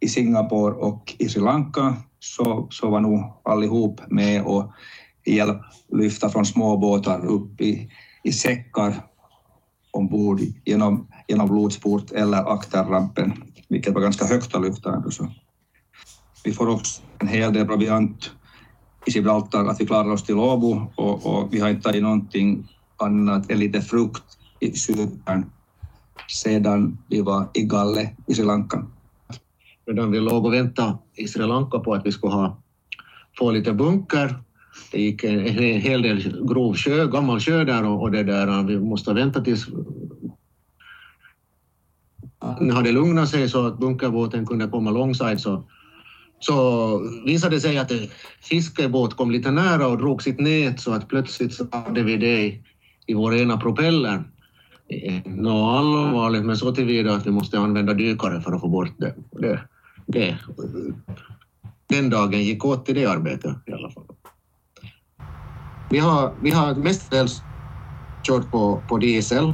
[0.00, 4.72] i Singapore och i Sri Lanka så, så var nog allihop med och
[5.24, 5.60] hjälp
[5.92, 7.90] lyfta från småbåtar upp i,
[8.22, 8.94] i säckar
[9.90, 13.32] ombord genom, genom lotsport eller akterrampen,
[13.68, 15.10] vilket var ganska högt att lyfta ändå.
[15.10, 15.28] Så.
[16.46, 18.30] Vi får också en hel del proviant
[19.06, 22.68] i Gibraltar, att vi klarar oss till Åbo och, och vi har inte tagit någonting
[22.96, 25.50] annat än lite frukt i Cypern
[26.28, 28.86] sedan vi var i Galle i Sri Lanka.
[29.86, 32.62] medan vi låg och väntade i Sri Lanka på att vi skulle ha,
[33.38, 34.34] få lite bunker.
[34.92, 38.62] Det gick en, en hel del grov sjö, gammal sjö där och, och det där,
[38.62, 39.66] vi måste vänta tills
[42.60, 45.64] det hade lugnat sig så att bunkerbåten kunde komma långside så,
[46.38, 48.08] så visade det sig att en
[48.40, 52.40] fiskebåt kom lite nära och drog sitt nät så att plötsligt så hade vi det
[52.40, 52.62] i,
[53.06, 54.24] i vår ena propeller.
[54.88, 58.94] Eh, nå, allvarligt, men så tillvida att vi måste använda dykare för att få bort
[58.98, 59.14] det.
[59.32, 59.60] det,
[60.06, 60.38] det
[61.88, 64.04] den dagen gick åt till det arbetet i alla fall.
[65.90, 67.42] Vi har, vi har mestadels
[68.22, 69.52] kört på, på diesel,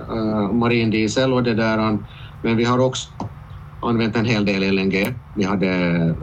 [0.00, 1.98] eh, uh, marin diesel och det där,
[2.42, 3.10] men vi har också
[3.80, 5.14] använt en hel del LNG.
[5.34, 6.14] Vi hade eh,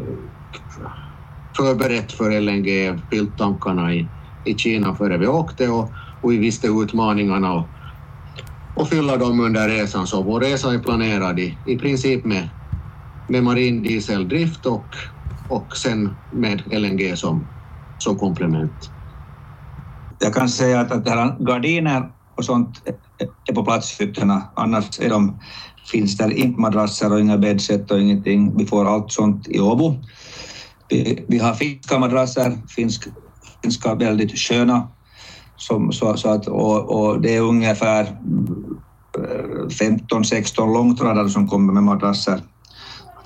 [1.57, 4.11] förberett för LNG, fyllt tankarna i,
[4.43, 7.73] i Kina före vi åkte och, och vi visste utmaningarna och,
[8.73, 10.07] och fylla dem under resan.
[10.07, 12.49] Så vår resa är planerad i, i princip med,
[13.27, 14.95] med marin dieseldrift och,
[15.47, 17.51] och sen med LNG som,
[17.97, 18.89] som komplement.
[20.19, 22.81] Jag kan säga att, att det här gardiner och sånt
[23.47, 24.43] är på plats i hytterna.
[24.55, 25.39] Annars är de,
[25.91, 28.57] finns där inte madrasser och inga bäddsätt och ingenting.
[28.57, 29.95] Vi får allt sånt i Åbo.
[30.89, 33.07] Vi, vi har finska madrasser, finsk
[33.61, 34.87] finska väldigt sköna.
[35.55, 38.03] Som, så, så att, och, och det är ungefär
[39.17, 42.41] eh, 15-16 långtradare som kommer med madrasser.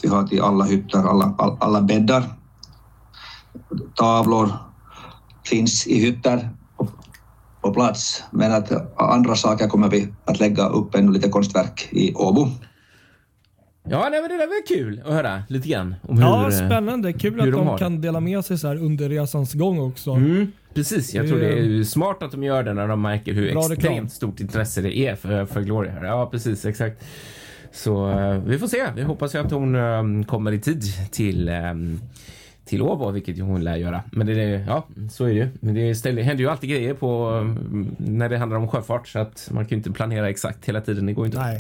[0.02, 2.24] Vi har till alla hytter, alla, alla bäddar.
[3.96, 4.50] Tavlor
[5.46, 6.57] finns i hytter
[7.68, 12.14] på, plats, men att andra saker kommer vi att lägga upp ännu lite konstverk i
[12.14, 12.48] Åbo.
[13.90, 16.26] Ja, nej, men det där var kul att höra lite grann om hur...
[16.26, 17.14] Ja, eh, spännande.
[17.14, 20.12] Kul hur att de de, kan dela med sig så här under resans gång också.
[20.12, 23.52] Mm, precis, jag tror det är smart att de gör det när de märker hur
[23.52, 24.10] Bra extremt reklam.
[24.10, 25.92] stort intresse det är för, för Gloria.
[25.92, 26.06] här.
[26.06, 27.06] Ja, precis, exakt.
[27.72, 28.86] Så eh, vi får se.
[28.96, 31.50] Vi hoppas ju att hon eh, kommer i tid till
[32.68, 34.04] till Åbo, vilket hon lär göra.
[34.12, 35.48] Men det, är- ja, så är det ju.
[35.60, 39.20] Men det ställer, händer ju alltid grejer på mm, när det handlar om sjöfart så
[39.20, 41.06] att man kan ju inte planera exakt hela tiden.
[41.06, 41.40] Det går ju inte.
[41.42, 41.60] Nej.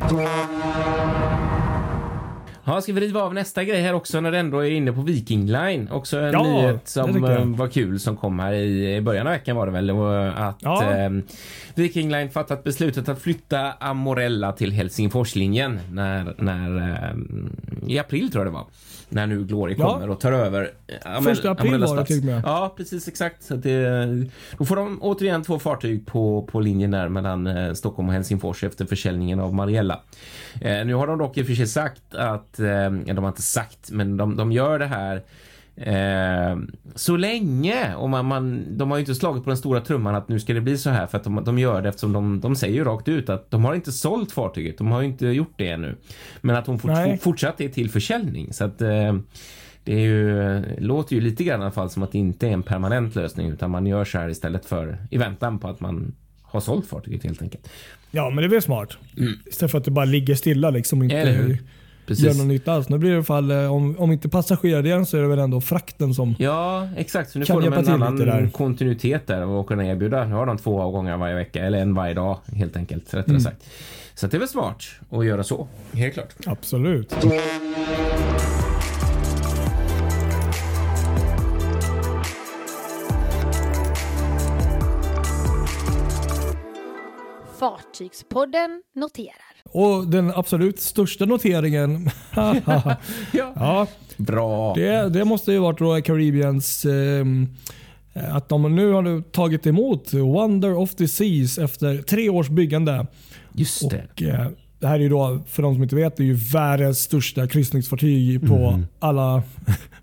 [2.67, 5.01] Ja, ska vi riva av nästa grej här också när det ändå är inne på
[5.01, 5.89] Viking Line.
[5.91, 9.56] Också en Ja, nyhet som eh, var kul som kom här i, början av veckan
[9.56, 9.91] var det väl.
[9.91, 10.84] Och att Ja.
[10.93, 11.10] eh,
[11.75, 18.45] Viking Line fattat beslutet att flytta Amorella till Helsingforslinjen när, när eh, i april tror
[18.45, 18.65] jag det var.
[19.10, 19.93] När nu Glory Ja.
[19.93, 20.71] kommer och tar över.
[20.88, 22.41] eh, Amel- Första april var det till med.
[22.45, 23.43] Ja, precis exakt.
[23.43, 24.08] Så det,
[24.58, 28.63] då får de återigen två fartyg på, på linjen där mellan eh, Stockholm och Helsingfors
[28.63, 29.99] efter försäljningen av Mariella.
[30.62, 33.41] Eh, nu har de dock i och för sig sagt att, eh, de har inte
[33.41, 35.24] sagt, men de, de gör det här
[35.78, 36.58] Eh,
[36.96, 40.30] så länge, och man, man, de har ju inte slagit på den stora trumman att
[40.30, 42.56] nu ska det bli så här för att de, de gör det eftersom de, de
[42.56, 45.54] säger ju rakt ut att de har inte sålt fartyget, de har ju inte gjort
[45.56, 45.96] det ännu.
[46.41, 46.91] Men att hon fort,
[47.22, 49.15] fortsatt är till försäljning så att eh,
[49.84, 52.52] det är ju, låter ju lite grann i alla fall som att det inte är
[52.52, 56.15] en permanent lösning utan man gör så här istället för i väntan på att man
[56.41, 57.70] har sålt fartyget helt enkelt.
[58.12, 58.98] Ja, men det är väl smart.
[59.46, 61.28] Istället för att det bara ligger stilla liksom inte Mm.
[61.28, 61.58] Eller hur?
[62.13, 62.38] Gör Precis.
[62.38, 62.89] någon nytta alls.
[62.89, 65.39] Nu blir det i alla fall, eh, om, om inte passagerardelen så är det väl
[65.39, 66.36] ändå frakten som...
[66.39, 67.32] Ja, exakt.
[67.32, 68.50] Så nu får de en annan där.
[68.54, 70.26] kontinuitet där och kunna erbjuda.
[70.26, 73.41] Nu har de två avgångar varje vecka eller en varje dag helt enkelt rättare Mm.
[73.41, 73.63] sagt.
[74.15, 75.67] Så det är väl smart att göra så.
[75.93, 76.34] Helt klart.
[76.46, 77.15] Absolut.
[87.60, 89.34] Fartygspodden noterar.
[89.65, 92.10] Och den absolut största noteringen.
[92.36, 92.98] Ja.
[93.56, 94.74] ja, Bra.
[94.74, 97.48] det, det måste ju varit Royal Caribbeans ehm,
[98.13, 103.08] att de nu har nu tagit emot Wonder of the Seas efter tre års byggande.
[103.54, 104.08] Just det.
[104.13, 104.48] Och, eh,
[104.79, 107.47] det här är ju då, för de som inte vet, det är ju världens största
[107.47, 109.43] kryssningsfartyg på alla,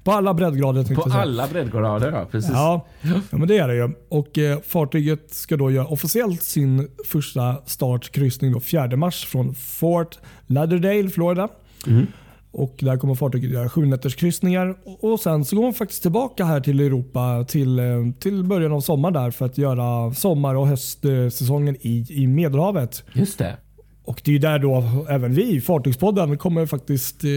[0.04, 0.94] på alla breddgrader.
[0.94, 2.24] På alla breddgrader, ja.
[2.30, 2.50] Precis.
[2.52, 3.92] Ja, ja, men det är det ju.
[4.08, 10.18] Och eh, fartyget ska då göra officiellt sin första startkryssning då 4 mars från Fort
[10.46, 11.48] Lauderdale, Florida.
[11.86, 12.06] Mm.
[12.50, 16.60] Och där kommer fartyget göra sju kryssningar och sen så går man faktiskt tillbaka här
[16.60, 17.84] till Europa till, eh,
[18.20, 23.04] till början av sommaren där för att göra sommar och höstsäsongen i, i Medelhavet.
[23.12, 23.56] Just det.
[24.04, 27.30] Och det är där då även vi, Fartygspodden, kommer faktiskt eh,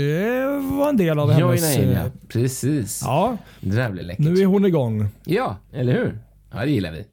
[0.77, 1.61] vara en del av hennes...
[1.77, 1.99] Joina in, ja.
[2.05, 3.01] eh, Precis.
[3.05, 4.25] ja, Det där blir läckert.
[4.25, 5.07] nu är hon igång.
[5.25, 6.19] Ja, eller hur?
[6.53, 7.05] Ja, det gillar vi.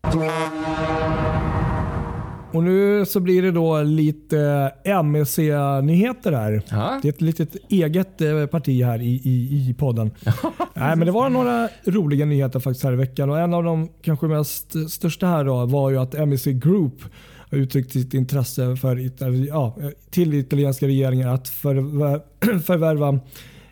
[2.53, 4.73] Och nu så blir det då lite
[5.05, 6.63] MEC-nyheter här.
[6.71, 6.99] Ja.
[7.03, 10.11] Det är ett litet eget eh, parti här i, i, i podden.
[10.75, 13.89] Nej, men det var några roliga nyheter faktiskt här i veckan och en av de
[14.03, 17.03] kanske mest största här då var ju att MEC Group
[17.55, 18.97] uttryckt sitt intresse för
[19.49, 19.77] ja,
[20.11, 23.21] till italienska regeringen att förvär- förvärva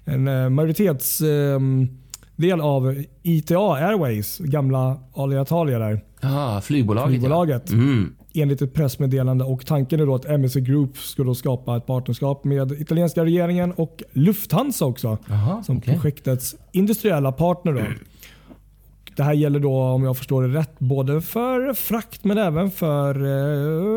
[0.04, 1.60] en eh, majoritets eh,
[2.36, 7.10] del av ITA Airways, gamla Alitalia där, Ja, flygbolaget.
[7.10, 7.74] flygbolaget Ja.
[7.76, 8.14] Mm.
[8.34, 9.44] enligt ett pressmeddelande.
[9.44, 14.02] Och tanken är då att MSC Group då skapa ett partnerskap med italienska regeringen och
[14.12, 15.18] Lufthansa också.
[15.28, 15.94] Jaha, som okej.
[15.94, 17.72] projektets industriella partner.
[17.72, 17.80] Då.
[19.16, 23.14] Det här gäller då, om jag förstår det rätt, både för frakt men även för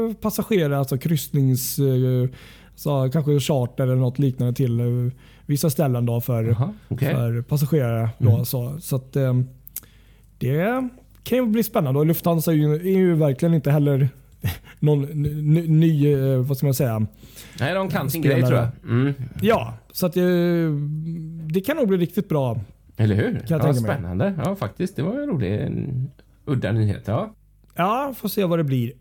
[0.07, 1.79] eh, passagerare, alltså kryssnings...
[1.79, 2.29] Eh,
[2.77, 4.85] så kanske charter eller något liknande till eh,
[5.45, 7.13] vissa ställen då för, Jaha, okej.
[7.13, 8.09] för passagerare.
[8.17, 9.13] Då, så så att,
[10.37, 10.89] det
[11.23, 14.09] kan ju bli spännande och Lufthansa är ju, är ju verkligen inte heller
[14.79, 15.01] någon
[15.79, 17.07] ny, vad ska man säga,
[17.59, 18.67] Nej, de kan sin grej tror jag.
[18.83, 19.13] Mm.
[19.41, 20.23] Ja, så att eh,
[21.53, 22.59] det kan nog bli riktigt bra.
[22.97, 23.23] Eller hur?
[23.23, 23.75] jag ja, tänka mig.
[23.75, 24.33] spännande.
[24.45, 24.95] Ja, faktiskt.
[24.95, 26.09] Det var en rolig, en
[26.45, 27.03] udda nyhet.
[27.05, 27.33] Ja.
[27.75, 28.91] Ja, får se vad det blir.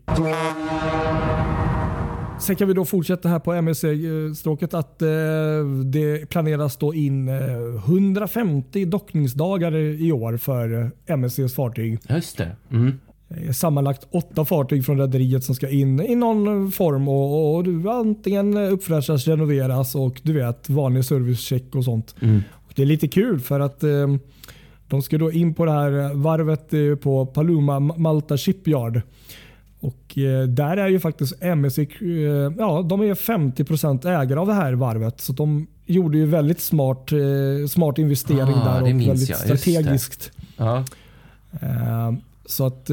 [2.39, 5.07] Sen kan vi då fortsätta här på MSC-stråket att eh,
[5.85, 7.35] det planeras då in eh,
[7.85, 11.99] 150 dockningsdagar i år för MSCs fartyg.
[12.09, 12.55] Just det.
[12.71, 12.99] Mm.
[13.29, 17.89] Eh, Sammanlagt åtta fartyg från rederiet som ska in i någon form och, och, du
[17.89, 22.15] antingen uppfräschas, renoveras och du vet vanlig servicecheck och sånt.
[22.21, 22.41] Mm.
[22.75, 24.07] Det är lite kul för att eh,
[24.87, 29.01] De ska då in på det här varvet eh, på Paluma Malta Shipyard.
[29.79, 31.79] Och eh, där är ju faktiskt MSC,
[32.57, 35.21] ja de är 50% ägare av det här varvet.
[35.21, 37.11] Så de gjorde ju väldigt smart,
[37.69, 39.37] smart investering Ah, där och väldigt jag.
[39.37, 40.31] Strategiskt.
[40.57, 40.85] Ja.
[42.45, 42.85] Så att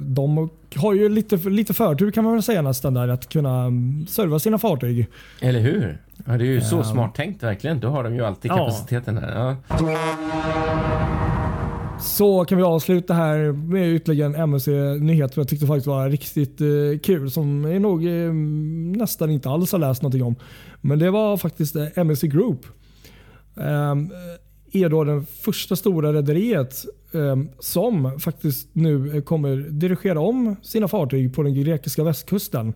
[0.00, 4.06] de har ju lite, lite förtur kan man väl säga nästan där att kunna mm,
[4.06, 5.06] serva sina fartyg.
[5.40, 5.98] Eller hur?
[6.26, 6.84] Ja, det är ju så Ja.
[6.84, 7.80] smart tänkt verkligen.
[7.80, 8.56] Då har de ju alltid Ja.
[8.56, 9.34] kapaciteten här.
[9.34, 9.56] Ja.
[12.00, 16.60] Så kan vi avsluta här med ytterligare en MSC-nyhet som jag tyckte faktiskt var riktigt
[16.60, 16.66] eh,
[17.02, 17.30] kul.
[17.30, 18.32] Som jag nog eh,
[18.98, 20.36] nästan inte alls har läst någonting om.
[20.80, 22.66] Men det var faktiskt eh, MSC Group.
[24.74, 26.84] Är då den första stora rederiet
[27.14, 32.72] ehm, som faktiskt nu kommer dirigera om sina fartyg på den grekiska västkusten.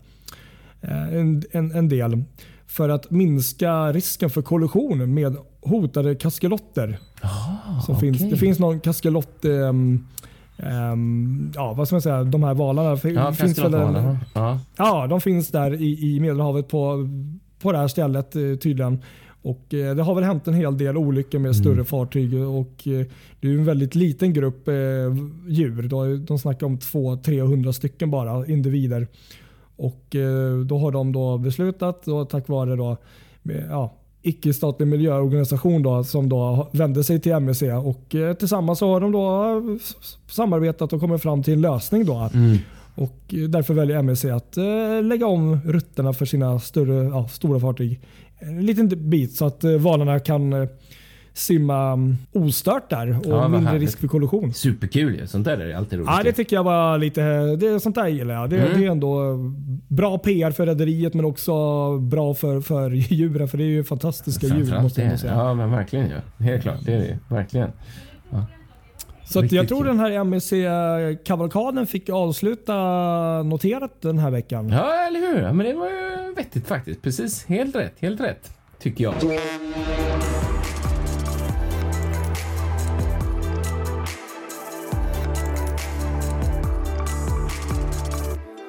[0.81, 2.23] Eh, en, en, en del.
[2.67, 6.99] För att minska risken för kollision med hotade kaskelotter.
[7.87, 8.17] som finns.
[8.17, 8.31] okej.
[8.31, 9.45] Det finns någon kaskelott...
[9.45, 10.07] ehm,
[10.57, 12.25] ehm, ja, vad ska man säga?
[12.25, 12.95] De här valarna.
[12.97, 14.19] Det Ja, finns väl en.
[14.35, 14.61] Ja.
[14.77, 17.09] Ja, de finns där i, i Medelhavet på,
[17.63, 19.03] på det här stället eh, tydligen.
[19.43, 23.07] Och eh, Det har väl hänt en hel del olyckor med större fartyg och eh,
[23.41, 24.75] det är en väldigt liten grupp eh,
[25.49, 25.83] djur.
[25.89, 29.07] Då- De snackar om 200-300 stycken bara individer.
[29.77, 30.17] Och
[30.67, 32.97] Då har de då beslutat och tack vare då,
[33.71, 39.13] ja, icke-statlig miljöorganisation då, som då vände sig till MSC och eh, tillsammans har de
[39.13, 39.61] då
[40.29, 42.05] samarbetat och kommit fram till en lösning.
[42.07, 42.31] Då.
[42.95, 47.61] Och eh, därför väljer MSC att eh, lägga om rutterna för sina större, ja, stora
[47.61, 48.01] fartyg
[48.41, 50.69] en liten bit så att eh, valarna kan eh,
[51.33, 54.53] simma mm, ostört där och Ja, mindre risk för kollision.
[54.55, 55.27] Superkul ju.
[55.27, 56.11] Sånt där är alltid roligt.
[56.17, 57.23] Ja, det tycker jag var lite,
[57.57, 58.51] det, sånt där gillar jag.
[58.51, 58.81] Det, Mm.
[58.81, 59.37] det är ändå
[59.89, 61.53] bra PR för rederiet men också
[61.99, 65.33] bra för, för djuren för det är ju fantastiska djur måste man säga.
[65.35, 66.45] Ja, men verkligen ju.
[66.45, 66.79] Helt klart.
[66.85, 67.19] Det är det.
[67.29, 67.71] Verkligen.
[69.33, 69.87] Så att jag tror kul.
[69.87, 72.73] den här MSC-kavalkaden fick avsluta
[73.43, 74.69] noterat den här veckan.
[74.69, 75.43] Ja, eller hur?
[75.43, 77.03] Ja, Men det var ju vettigt faktiskt.
[77.03, 77.45] Precis.
[77.47, 77.95] Helt rätt.
[78.01, 78.51] Helt rätt.
[78.79, 79.15] Tycker jag.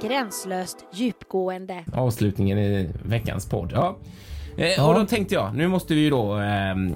[0.02, 1.84] Gränslöst djupgående.
[1.94, 3.72] avslutningen i veckans podd.
[3.76, 3.98] Ja.
[4.58, 4.88] Eh, Ja.
[4.88, 6.94] Och då tänkte jag, nu måste vi ju då ehm,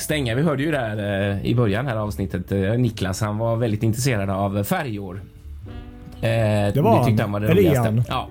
[0.00, 0.34] stänga.
[0.34, 2.52] Vi hörde ju där eh, i början här avsnittet.
[2.52, 5.22] Eh, Niklas, han var väldigt intresserad av färjor.
[6.20, 8.04] Eh, det var tyckte han var det roligaste.
[8.08, 8.28] Ja,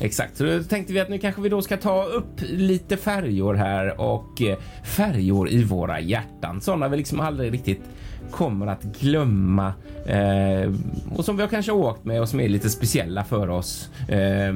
[0.00, 0.36] exakt.
[0.36, 4.00] Så då tänkte vi att nu kanske vi då ska ta upp lite färjor här
[4.00, 6.60] och eh, färjor i våra hjärtan.
[6.60, 7.82] Sådana vi liksom aldrig riktigt
[8.30, 9.72] kommer att glömma
[10.06, 10.72] eh,
[11.16, 13.88] och som vi har kanske åkt med och som är lite speciella för oss.
[14.08, 14.54] Eh,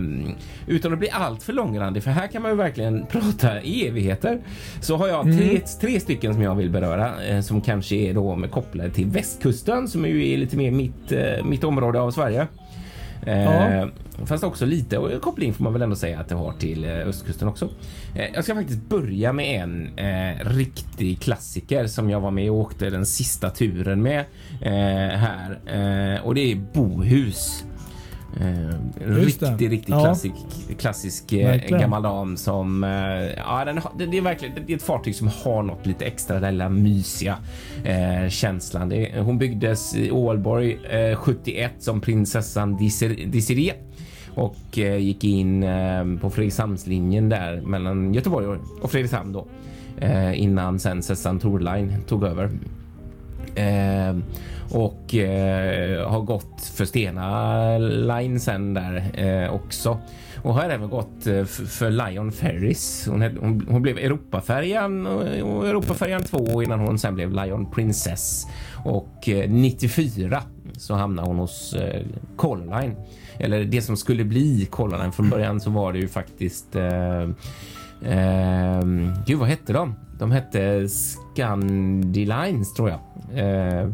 [0.67, 4.39] utan att bli allt för långrandig, för här kan man ju verkligen prata i evigheter.
[4.81, 8.37] Så har jag tre, tre stycken som jag vill beröra eh, som kanske är då
[8.37, 12.47] med kopplade till västkusten som ju är lite mer mitt, eh, mitt område av Sverige.
[13.27, 13.43] Eh,
[13.77, 13.89] Ja.
[14.27, 16.91] Fast också lite och koppling får man väl ändå säga att det har till eh,
[16.91, 17.69] östkusten också.
[18.15, 22.57] Eh, jag ska faktiskt börja med en eh, riktig klassiker som jag var med och
[22.57, 24.21] åkte den sista turen med
[24.63, 27.65] eh, här eh, och det är Bohus.
[28.41, 28.75] Eh,
[29.15, 30.01] riktig, riktig Ja.
[30.05, 30.35] klassisk,
[30.79, 32.85] klassisk eh, gammal dam som...
[32.85, 32.91] Eh,
[33.37, 36.41] ja, den, det, det är verkligen det är ett fartyg som har något lite extra,
[36.41, 37.37] den lilla mysiga
[37.85, 38.89] eh, känslan.
[38.89, 43.75] Det, hon byggdes i Ålborg eh, 71 som prinsessan Desir- Desiree
[44.35, 48.47] och eh, gick in eh, på Fredrikshamnslinjen där mellan Göteborg
[48.83, 49.47] och, Fredrikshamn då
[49.99, 52.51] eh, innan sen Sessan Torline tog över.
[54.75, 59.99] Och eh, har gått för Stena Line sen där eh, också.
[60.43, 63.07] Och har även gått eh, för Lion Ferris.
[63.11, 68.47] Hon, hon, hon blev Europafärjan eh, och, Europafärjan 2 innan hon sen blev Lion Princess.
[68.85, 72.03] Och eh, 94 så hamnade hon hos eh,
[72.37, 72.97] Color Line.
[73.39, 75.13] Eller det som skulle bli Color Line.
[75.13, 77.29] Från början så var det ju faktiskt eh,
[78.05, 78.85] Eh,
[79.27, 79.95] gud, vad hette de?
[80.19, 83.01] De hette Scandilines tror jag.
[83.39, 83.89] Eh,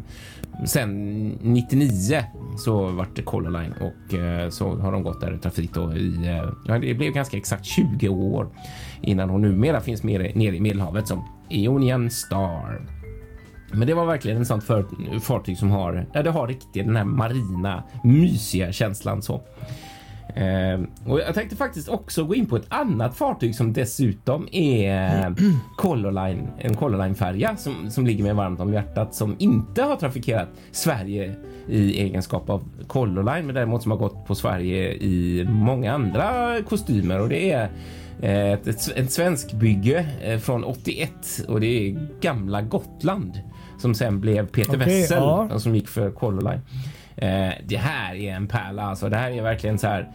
[0.67, 2.25] sen 99
[2.59, 5.93] så vart det Color Line och eh, så har de gått där i trafik då
[5.95, 8.49] i, eh, ja, det blev ganska exakt 20 år
[9.03, 12.87] innan hon numera finns mer, nere i Medelhavet som Eonian Star.
[13.73, 14.87] Men det var verkligen ett sånt för,
[15.21, 19.41] fartyg som har, ja, det har riktigt den här marina mysiga känslan så.
[20.35, 25.35] Eh, och jag tänkte faktiskt också gå in på ett annat fartyg som dessutom är
[25.77, 29.97] Color Line, en Color Line-färja som, som ligger mig varmt om hjärtat som inte har
[29.97, 31.37] trafikerat Sverige
[31.69, 36.57] i egenskap av Color Line men däremot som har gått på Sverige i många andra
[36.69, 37.71] kostymer och det är
[38.23, 41.11] eh, ett, ett, ett svensk bygge eh, från 81
[41.49, 43.41] och det är gamla Gotland
[43.79, 45.59] som sen blev Peter Okej, Wessel ja.
[45.59, 46.61] som gick för Color Line.
[47.21, 49.09] Eh, det här är en pärla alltså.
[49.09, 50.09] Det här är verkligen så här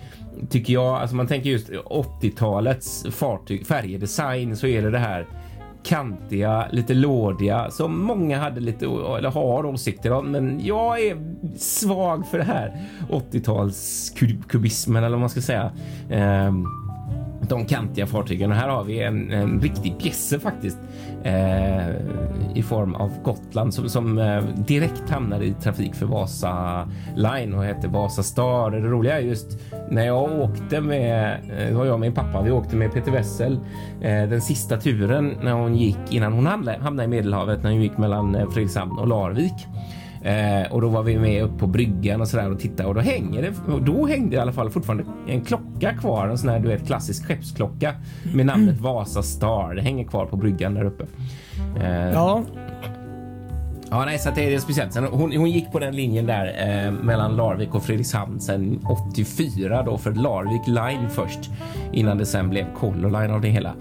[0.49, 0.95] tycker jag.
[1.01, 5.27] Alltså man tänker just 80-talets fartyg, färgdesign så är det det här
[5.83, 10.31] kantiga, lite lådiga som många hade lite eller har åsikter om.
[10.31, 11.17] Men jag är
[11.57, 14.13] svag för det här 80-tals
[14.47, 15.71] kubismen eller vad man ska säga.
[16.09, 16.65] Ehm,
[17.49, 18.51] de kantiga fartygen.
[18.51, 20.77] Och här har vi en, en riktig pjäse faktiskt
[21.25, 21.95] eh,
[22.55, 27.63] i form av Gotland som, som eh, direkt hamnade i trafik för Vasa Line och
[27.63, 28.71] hette Vasa Star.
[28.71, 29.59] Det roliga är just
[29.89, 33.11] när jag åkte med, eh, det var jag och min pappa, vi åkte med Peter
[33.11, 33.59] Wessel
[34.01, 37.81] eh, den sista turen när hon gick innan hon hamnade, hamnade i Medelhavet när hon
[37.81, 39.67] gick mellan eh, Fredrikshamn och Larvik.
[40.25, 43.01] Eh, och då var vi med upp på bryggan och sådär och tittade och då
[43.01, 43.73] hänger det.
[43.73, 46.87] Och då hängde i alla fall fortfarande en klocka kvar, en sån här du vet
[46.87, 47.95] klassisk skeppsklocka
[48.33, 49.73] med namnet Vasa Star.
[49.75, 51.05] Det hänger kvar på bryggan där uppe.
[51.81, 52.43] Eh, Ja,
[53.89, 54.93] Ja, nej, så det är speciellt.
[54.93, 56.45] Sen hon, hon gick på den linjen där
[56.85, 61.39] eh, mellan Larvik och Fredrikshamn sen 84 då för Larvik Line först
[61.93, 63.73] innan det sen blev Color Line av det hela.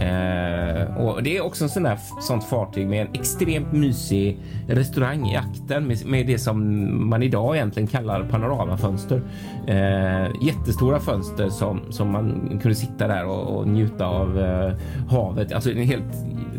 [0.00, 4.38] Eh, och det är också en sån där sånt fartyg med en extremt mysig
[4.68, 9.22] restaurang i akten med, med det som man idag egentligen kallar panoramafönster.
[9.66, 14.72] Eh, jättestora fönster som, som man kunde sitta där och, och njuta av eh,
[15.08, 15.52] havet.
[15.52, 16.14] Alltså en helt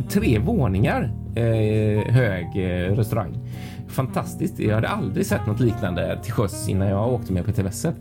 [0.09, 3.37] tre våningar eh, hög eh, restaurang.
[3.87, 4.59] Fantastiskt.
[4.59, 7.93] Jag hade aldrig sett något liknande till sjöss innan jag åkte med Peter Wessel.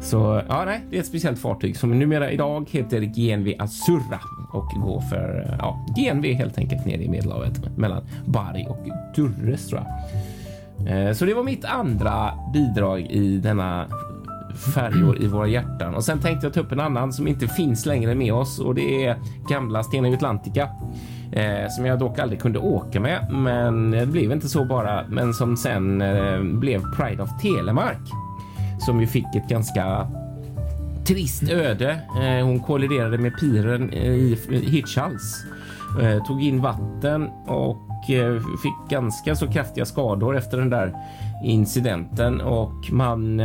[0.00, 4.20] Så ja, nej, det är ett speciellt fartyg som numera idag heter GNV Azurra
[4.54, 9.80] och gå för ja, GNV helt enkelt nere i Medelhavet mellan Bari och Durres tror
[9.80, 9.88] jag.
[10.86, 13.86] Eh, så det var mitt andra bidrag i denna
[14.74, 15.94] färjor i våra hjärtan.
[15.94, 18.74] Och sen tänkte jag ta upp en annan som inte finns längre med oss och
[18.74, 19.16] det är
[19.48, 20.68] gamla Stena Atlantica.
[21.32, 25.04] Eh, som jag dock aldrig kunde åka med, men det blev inte så bara.
[25.08, 28.00] Men som sen eh, blev Pride of Telemark
[28.78, 30.08] som ju fick ett ganska
[31.06, 31.90] trist öde.
[32.22, 35.44] Eh, hon kolliderade med piren eh, i Hirtshals,
[36.02, 37.76] eh, tog in vatten och
[38.62, 40.94] fick ganska så kraftiga skador efter den där
[41.44, 43.38] incidenten och man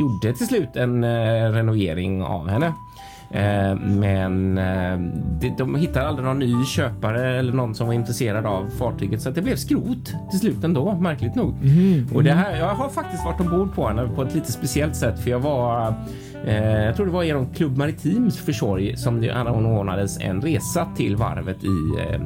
[0.00, 1.04] gjorde till slut en
[1.52, 2.72] renovering av henne.
[3.78, 4.54] Men
[5.40, 9.30] de, de hittade aldrig någon ny köpare eller någon som var intresserad av fartyget så
[9.30, 11.54] det blev skrot till slut ändå, märkligt nog.
[12.14, 15.20] Och det här, jag har faktiskt varit ombord på henne på ett lite speciellt sätt
[15.20, 15.94] för jag var
[16.46, 21.64] jag tror det var genom Club Maritims försorg som det anordnades en resa till varvet
[21.64, 22.20] i, eh,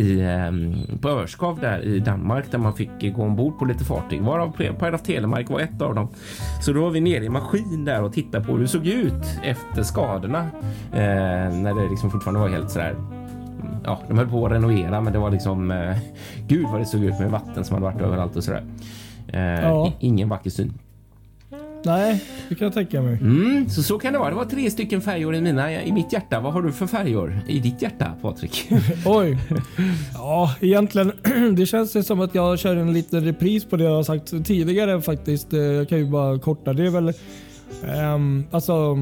[0.00, 4.22] i, eh, på Örskov där i Danmark där man fick gå ombord på lite fartyg
[4.22, 4.54] varav
[4.94, 6.08] of Telemark var ett av dem.
[6.62, 9.38] Så då var vi nere i maskin där och tittade på hur det såg ut
[9.42, 10.40] efter skadorna
[10.92, 12.94] eh, när det liksom fortfarande var helt sådär
[13.84, 15.96] Ja, de höll på att renovera, men det var liksom eh,
[16.48, 18.64] gud vad det såg ut med vatten som hade varit överallt och sådär.
[19.28, 19.92] Eh, Ja.
[20.00, 20.72] Ingen vacker syn.
[21.84, 23.18] Nej, det kan jag tänka mig.
[23.20, 24.30] Mm, så så kan det vara.
[24.30, 26.40] Det var tre stycken färjor i, mina, i mitt hjärta.
[26.40, 28.68] Vad har du för färjor i ditt hjärta, Patrik?
[29.06, 29.38] Oj.
[30.14, 31.12] Ja, egentligen.
[31.56, 34.44] Det känns det som att jag kör en liten repris på det jag har sagt
[34.44, 35.52] tidigare faktiskt.
[35.52, 36.72] Eh, Jag kan ju bara korta.
[36.72, 37.12] Det är väl
[38.14, 38.96] um, alltså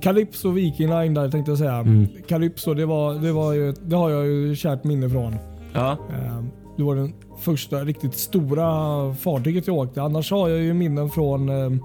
[0.00, 1.74] Calypso Viking Line där tänkte jag säga.
[1.76, 2.06] Mm.
[2.28, 5.36] Calypso, det, var, det, var ju, det har jag ju kärt minne från.
[5.74, 5.98] ja.
[6.12, 10.02] Ehm, Det var den första riktigt stora fartyget jag åkte.
[10.02, 11.80] Annars har jag ju minnen från ehm,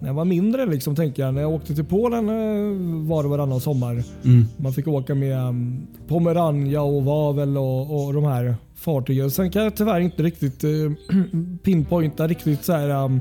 [0.00, 1.34] när jag var mindre liksom tänker jag.
[1.34, 3.92] När jag åkte till Polen eh, var det varannan sommar.
[4.24, 4.44] Mm.
[4.56, 9.30] Man fick åka med um, Pomerania och Vavel och, och de här fartygen.
[9.30, 10.92] Sen kan jag tyvärr inte riktigt uh,
[11.62, 13.04] pinpointa riktigt så här.
[13.04, 13.20] Um,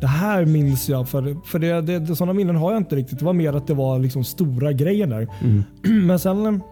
[0.00, 3.18] det här minns jag för, för det, det, sådana minnen har jag inte riktigt.
[3.18, 5.28] Det var mer att det var liksom stora grejer där.
[6.06, 6.62] Men sen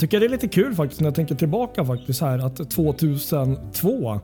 [0.00, 4.20] tycker det är lite kul faktiskt när jag tänker tillbaka faktiskt här att 2002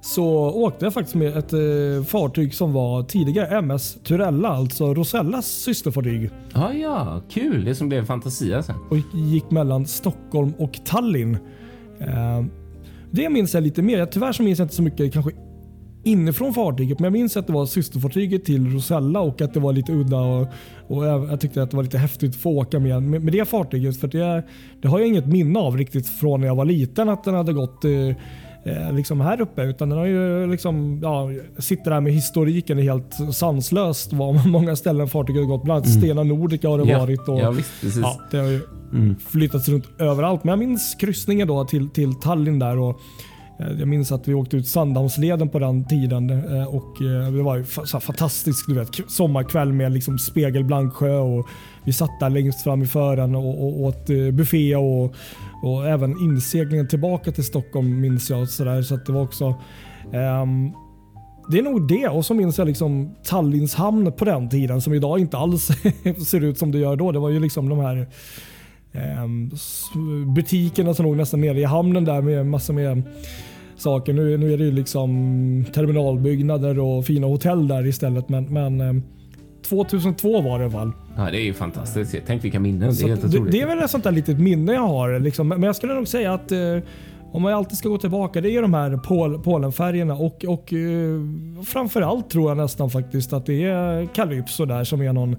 [0.00, 5.46] så åkte jag faktiskt med ett eh, fartyg som var tidigare MS Turella, alltså Rosellas
[5.46, 7.64] systerfartyg Ja, ja, kul.
[7.64, 8.76] Det som blev Fantasia sen.
[8.90, 11.38] och gick mellan Stockholm och Tallinn.
[11.98, 12.44] Eh,
[13.10, 14.06] det minns jag lite mer.
[14.06, 15.32] Tyvärr så minns jag inte så mycket kanske
[16.08, 19.72] inifrån fartyget, men jag minns att det var systerfartyget till Rosella och att det var
[19.72, 20.46] lite udda och,
[20.88, 23.32] och jag, jag tyckte att det var lite häftigt att få åka med, med, med
[23.32, 24.00] det fartyget.
[24.00, 24.42] För det,
[24.82, 27.52] det har jag inget minne av riktigt från när jag var liten att den hade
[27.52, 27.92] gått eh,
[28.64, 29.62] eh, liksom här uppe.
[29.62, 34.12] Utan den har ju liksom, ja, sitter där med historiken är helt sanslöst.
[34.12, 35.64] Var många ställen fartyget har gått.
[35.64, 37.28] Bland annat Stena Nordica har det Ja, varit.
[37.28, 37.96] Och, ja, visst.
[38.02, 38.60] Ja, det har ju
[38.92, 39.16] Mm.
[39.30, 40.44] flyttats runt överallt.
[40.44, 42.78] Men jag minns kryssningen då till, till Tallinn där.
[42.78, 43.00] Och,
[43.60, 47.42] Eh, jag minns att vi åkte ut Sandhamnsleden på den tiden eh, och eh, det
[47.42, 51.46] var ju så här fantastisk du vet, sommarkväll med liksom spegelblank sjö och
[51.84, 55.14] vi satt där längst fram i fören och, och åt buffé och,
[55.62, 58.48] och även inseglingen tillbaka till Stockholm minns jag.
[58.48, 59.46] Så, där, så att det var också
[60.12, 60.72] um,
[61.50, 62.08] det är nog det.
[62.08, 65.66] Och så minns jag liksom Tallins hamn på den tiden som idag inte alls
[66.26, 67.12] ser ut som det gör då.
[67.12, 68.08] Det var ju liksom de här
[70.34, 73.02] butikerna som låg nästan nere i hamnen där med massa med
[73.76, 74.12] saker.
[74.12, 78.28] Nu, nu är det ju liksom terminalbyggnader och fina hotell där istället.
[78.28, 79.02] Men, men ehm,
[79.68, 80.92] 2002 var det i fall.
[81.16, 82.16] Ja, det är ju fantastiskt.
[82.26, 82.94] Tänk vilka minnen.
[82.94, 85.18] Det är helt det, det är väl ett sånt där litet minne jag har.
[85.18, 85.48] Liksom.
[85.48, 86.58] Men jag skulle nog säga att eh,
[87.32, 91.20] om man alltid ska gå tillbaka, det är de här Pol Polenfärgerna och, och eh,
[91.66, 95.36] framförallt tror jag nästan faktiskt att det är Calypso där som är någon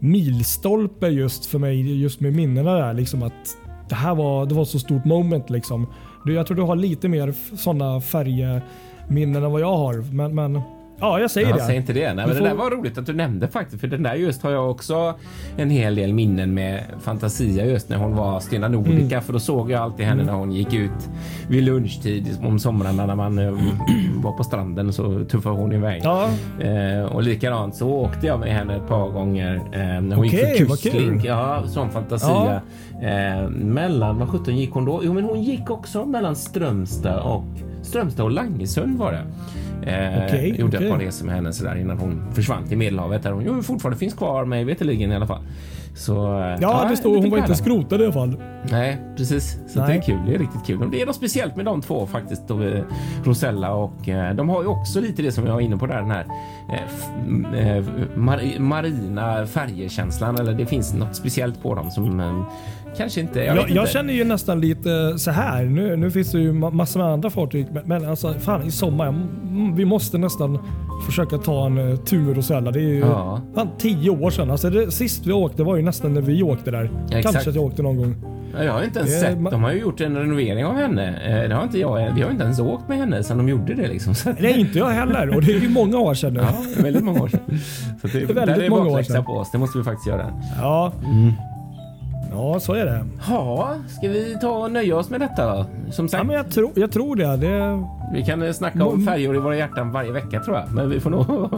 [0.00, 2.94] milstolpe just för mig, just med minnena där.
[2.94, 3.56] Liksom att
[3.88, 5.50] det här var, det var så stort moment.
[5.50, 5.86] Liksom.
[6.26, 10.14] Jag tror du har lite mer sådana färgminnen än vad jag har.
[10.14, 10.60] Men, men
[11.00, 11.62] ja, jag säger Ja, det.
[11.62, 12.00] säg inte det.
[12.00, 13.80] Nej, Du men får- Det där var roligt att du nämnde faktiskt.
[13.80, 15.14] För den där just har jag också
[15.56, 19.14] en hel del minnen med Fantasia just när hon var Stena Nordica.
[19.16, 19.22] Mm.
[19.22, 21.08] För då såg jag alltid henne när hon gick ut
[21.48, 23.52] vid lunchtid om somrarna när man eh,
[24.22, 26.00] var på stranden så tuffade hon iväg.
[26.04, 26.28] Ja,
[26.60, 30.50] Eh, och likadant så åkte jag med henne ett par gånger eh, när hon Okej,
[30.58, 30.76] gick för.
[30.76, 31.24] Kustlink.
[31.24, 32.60] Ja, som Fantasia.
[33.02, 35.00] Eh, mellan, vad sjutton gick hon då?
[35.04, 37.44] Jo, men hon gick också mellan Strömstad och
[37.82, 39.22] Strömstad och Langesund var det.
[39.82, 40.88] Eh, Okej, gjorde okej.
[40.88, 43.98] ett par resor med henne sådär innan hon försvann till Medelhavet där hon ju fortfarande
[43.98, 45.42] finns kvar mig veterligen i alla fall.
[45.94, 48.36] Så, eh, ja, det en står hon var inte skrotad i alla fall.
[48.70, 49.58] Nej, precis.
[49.68, 49.88] Så Nej.
[49.88, 50.18] det är kul.
[50.26, 50.90] Det är riktigt kul.
[50.92, 52.48] Det är något speciellt med de två faktiskt.
[52.48, 52.82] Då, eh,
[53.24, 53.96] Rosella och
[54.34, 55.96] de har ju också lite det som jag var inne på där.
[55.96, 56.26] Den här
[57.54, 57.84] eh,
[58.16, 60.38] mar marina färgekänslan.
[60.38, 62.44] Eller det finns något speciellt på dem som
[62.96, 63.38] kanske inte...
[63.38, 63.92] Jag, Jag, jag inte.
[63.92, 65.64] känner ju nästan lite så här.
[65.64, 68.70] Nu, nu finns det ju ma- massor med andra fartyg, men, men alltså fan i
[68.70, 69.08] sommar.
[69.08, 70.58] mm, Vi måste nästan
[71.06, 72.70] försöka ta en uh, tur med Rosella.
[72.70, 73.40] Det är ju Ja.
[73.54, 74.50] fan tio år sedan.
[74.50, 76.90] Alltså det, sist vi åkte var ju nästan när vi åkte där.
[77.06, 77.22] exakt.
[77.22, 78.16] Kanske att jag åkte någon gång.
[78.56, 79.50] Ja, Jag har inte ens Det sett.
[79.50, 81.08] De har ju gjort en renovering av henne.
[81.42, 82.14] Eh, Det har inte jag.
[82.14, 83.88] Vi har inte ens åkt med henne sedan de gjorde det.
[83.88, 84.14] Liksom.
[84.40, 85.36] Nej, inte jag heller.
[85.36, 86.40] Och det är ju många år sedan nu.
[86.40, 87.40] ja, det väldigt många år sedan.
[88.00, 89.24] Så det, är väldigt där är många år sedan.
[89.24, 89.50] på oss.
[89.52, 90.26] Det måste vi faktiskt göra.
[90.60, 90.92] Ja.
[92.30, 93.04] Ja, så är det.
[93.28, 95.66] Ja, ska vi ta och nöja oss med detta?
[95.90, 97.36] Som sagt, Ja, men jag, tror, jag tror det.
[97.36, 100.72] det Vi kan eh, snacka om färger i våra hjärtan varje vecka tror jag.
[100.74, 101.26] Men vi får nog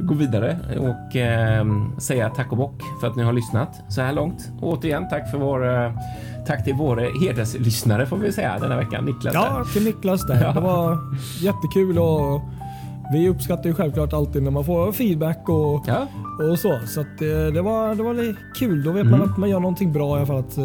[0.00, 1.64] gå vidare och eh,
[1.98, 4.50] säga tack och bock för att ni har lyssnat så här långt.
[4.60, 5.92] Och återigen tack för vår eh,
[6.46, 9.04] Tack till våra hederslyssnare får vi säga denna veckan.
[9.04, 9.34] Niklas.
[9.34, 9.72] Ja, där.
[9.72, 10.52] till Niklas där.
[10.54, 10.98] Det var
[11.40, 12.40] jättekul och
[13.12, 16.06] vi uppskattar ju självklart alltid när man får feedback och, Ja,
[16.50, 16.78] och så.
[16.86, 18.82] Så att, eh, det, var, det var lite kul.
[18.84, 20.38] Då vet man att man gör någonting bra i alla fall.
[20.38, 20.64] Att eh,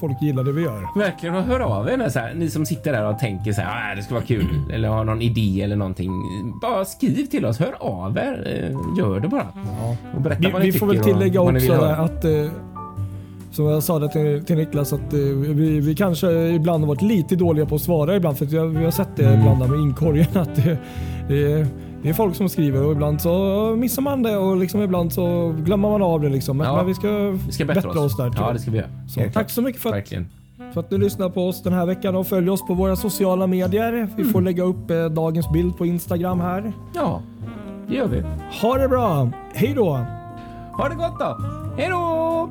[0.00, 0.98] folk gillar det vi gör.
[0.98, 1.34] verkligen.
[1.34, 2.08] Och hör av er.
[2.08, 4.46] Så här, ni som sitter där och tänker så här, ah, det ska vara kul
[4.72, 6.10] eller har någon idé eller någonting.
[6.62, 7.58] Bara skriv till oss.
[7.58, 8.42] Hör av er.
[8.70, 9.46] Eh, Gör det bara.
[10.14, 12.24] Och berätta Vi, vad ni vi får väl tycker och tillägga vad ni också att
[13.54, 17.02] som jag sa det till, till Niklas att eh, vi, vi kanske ibland har varit
[17.02, 19.40] lite dåliga på att svara ibland för att jag, vi har sett det Mm.
[19.40, 20.78] ibland med inkorgen att det,
[21.28, 21.66] det, är-
[22.02, 25.54] det är folk som skriver och ibland så missar man det och liksom ibland så
[25.64, 26.56] glömmer man av det liksom.
[26.56, 27.08] Men, Ja, men vi ska,
[27.46, 28.16] Vi ska bättra, oss.
[28.16, 28.30] där.
[28.36, 28.88] Ja, det ska vi göra.
[29.08, 30.26] så, tack så mycket för att, Verkligen.
[30.74, 33.46] för att du lyssnar på oss den här veckan och följ oss på våra sociala
[33.46, 33.92] medier.
[34.16, 34.32] Vi Mm.
[34.32, 36.72] får lägga upp eh, dagens bild på Instagram här.
[36.94, 37.22] Ja,
[37.88, 38.22] det gör vi.
[38.62, 39.28] Ha det bra!
[39.54, 39.98] Hej då!
[40.72, 41.36] Ha det gott då!
[41.76, 42.48] Hej då!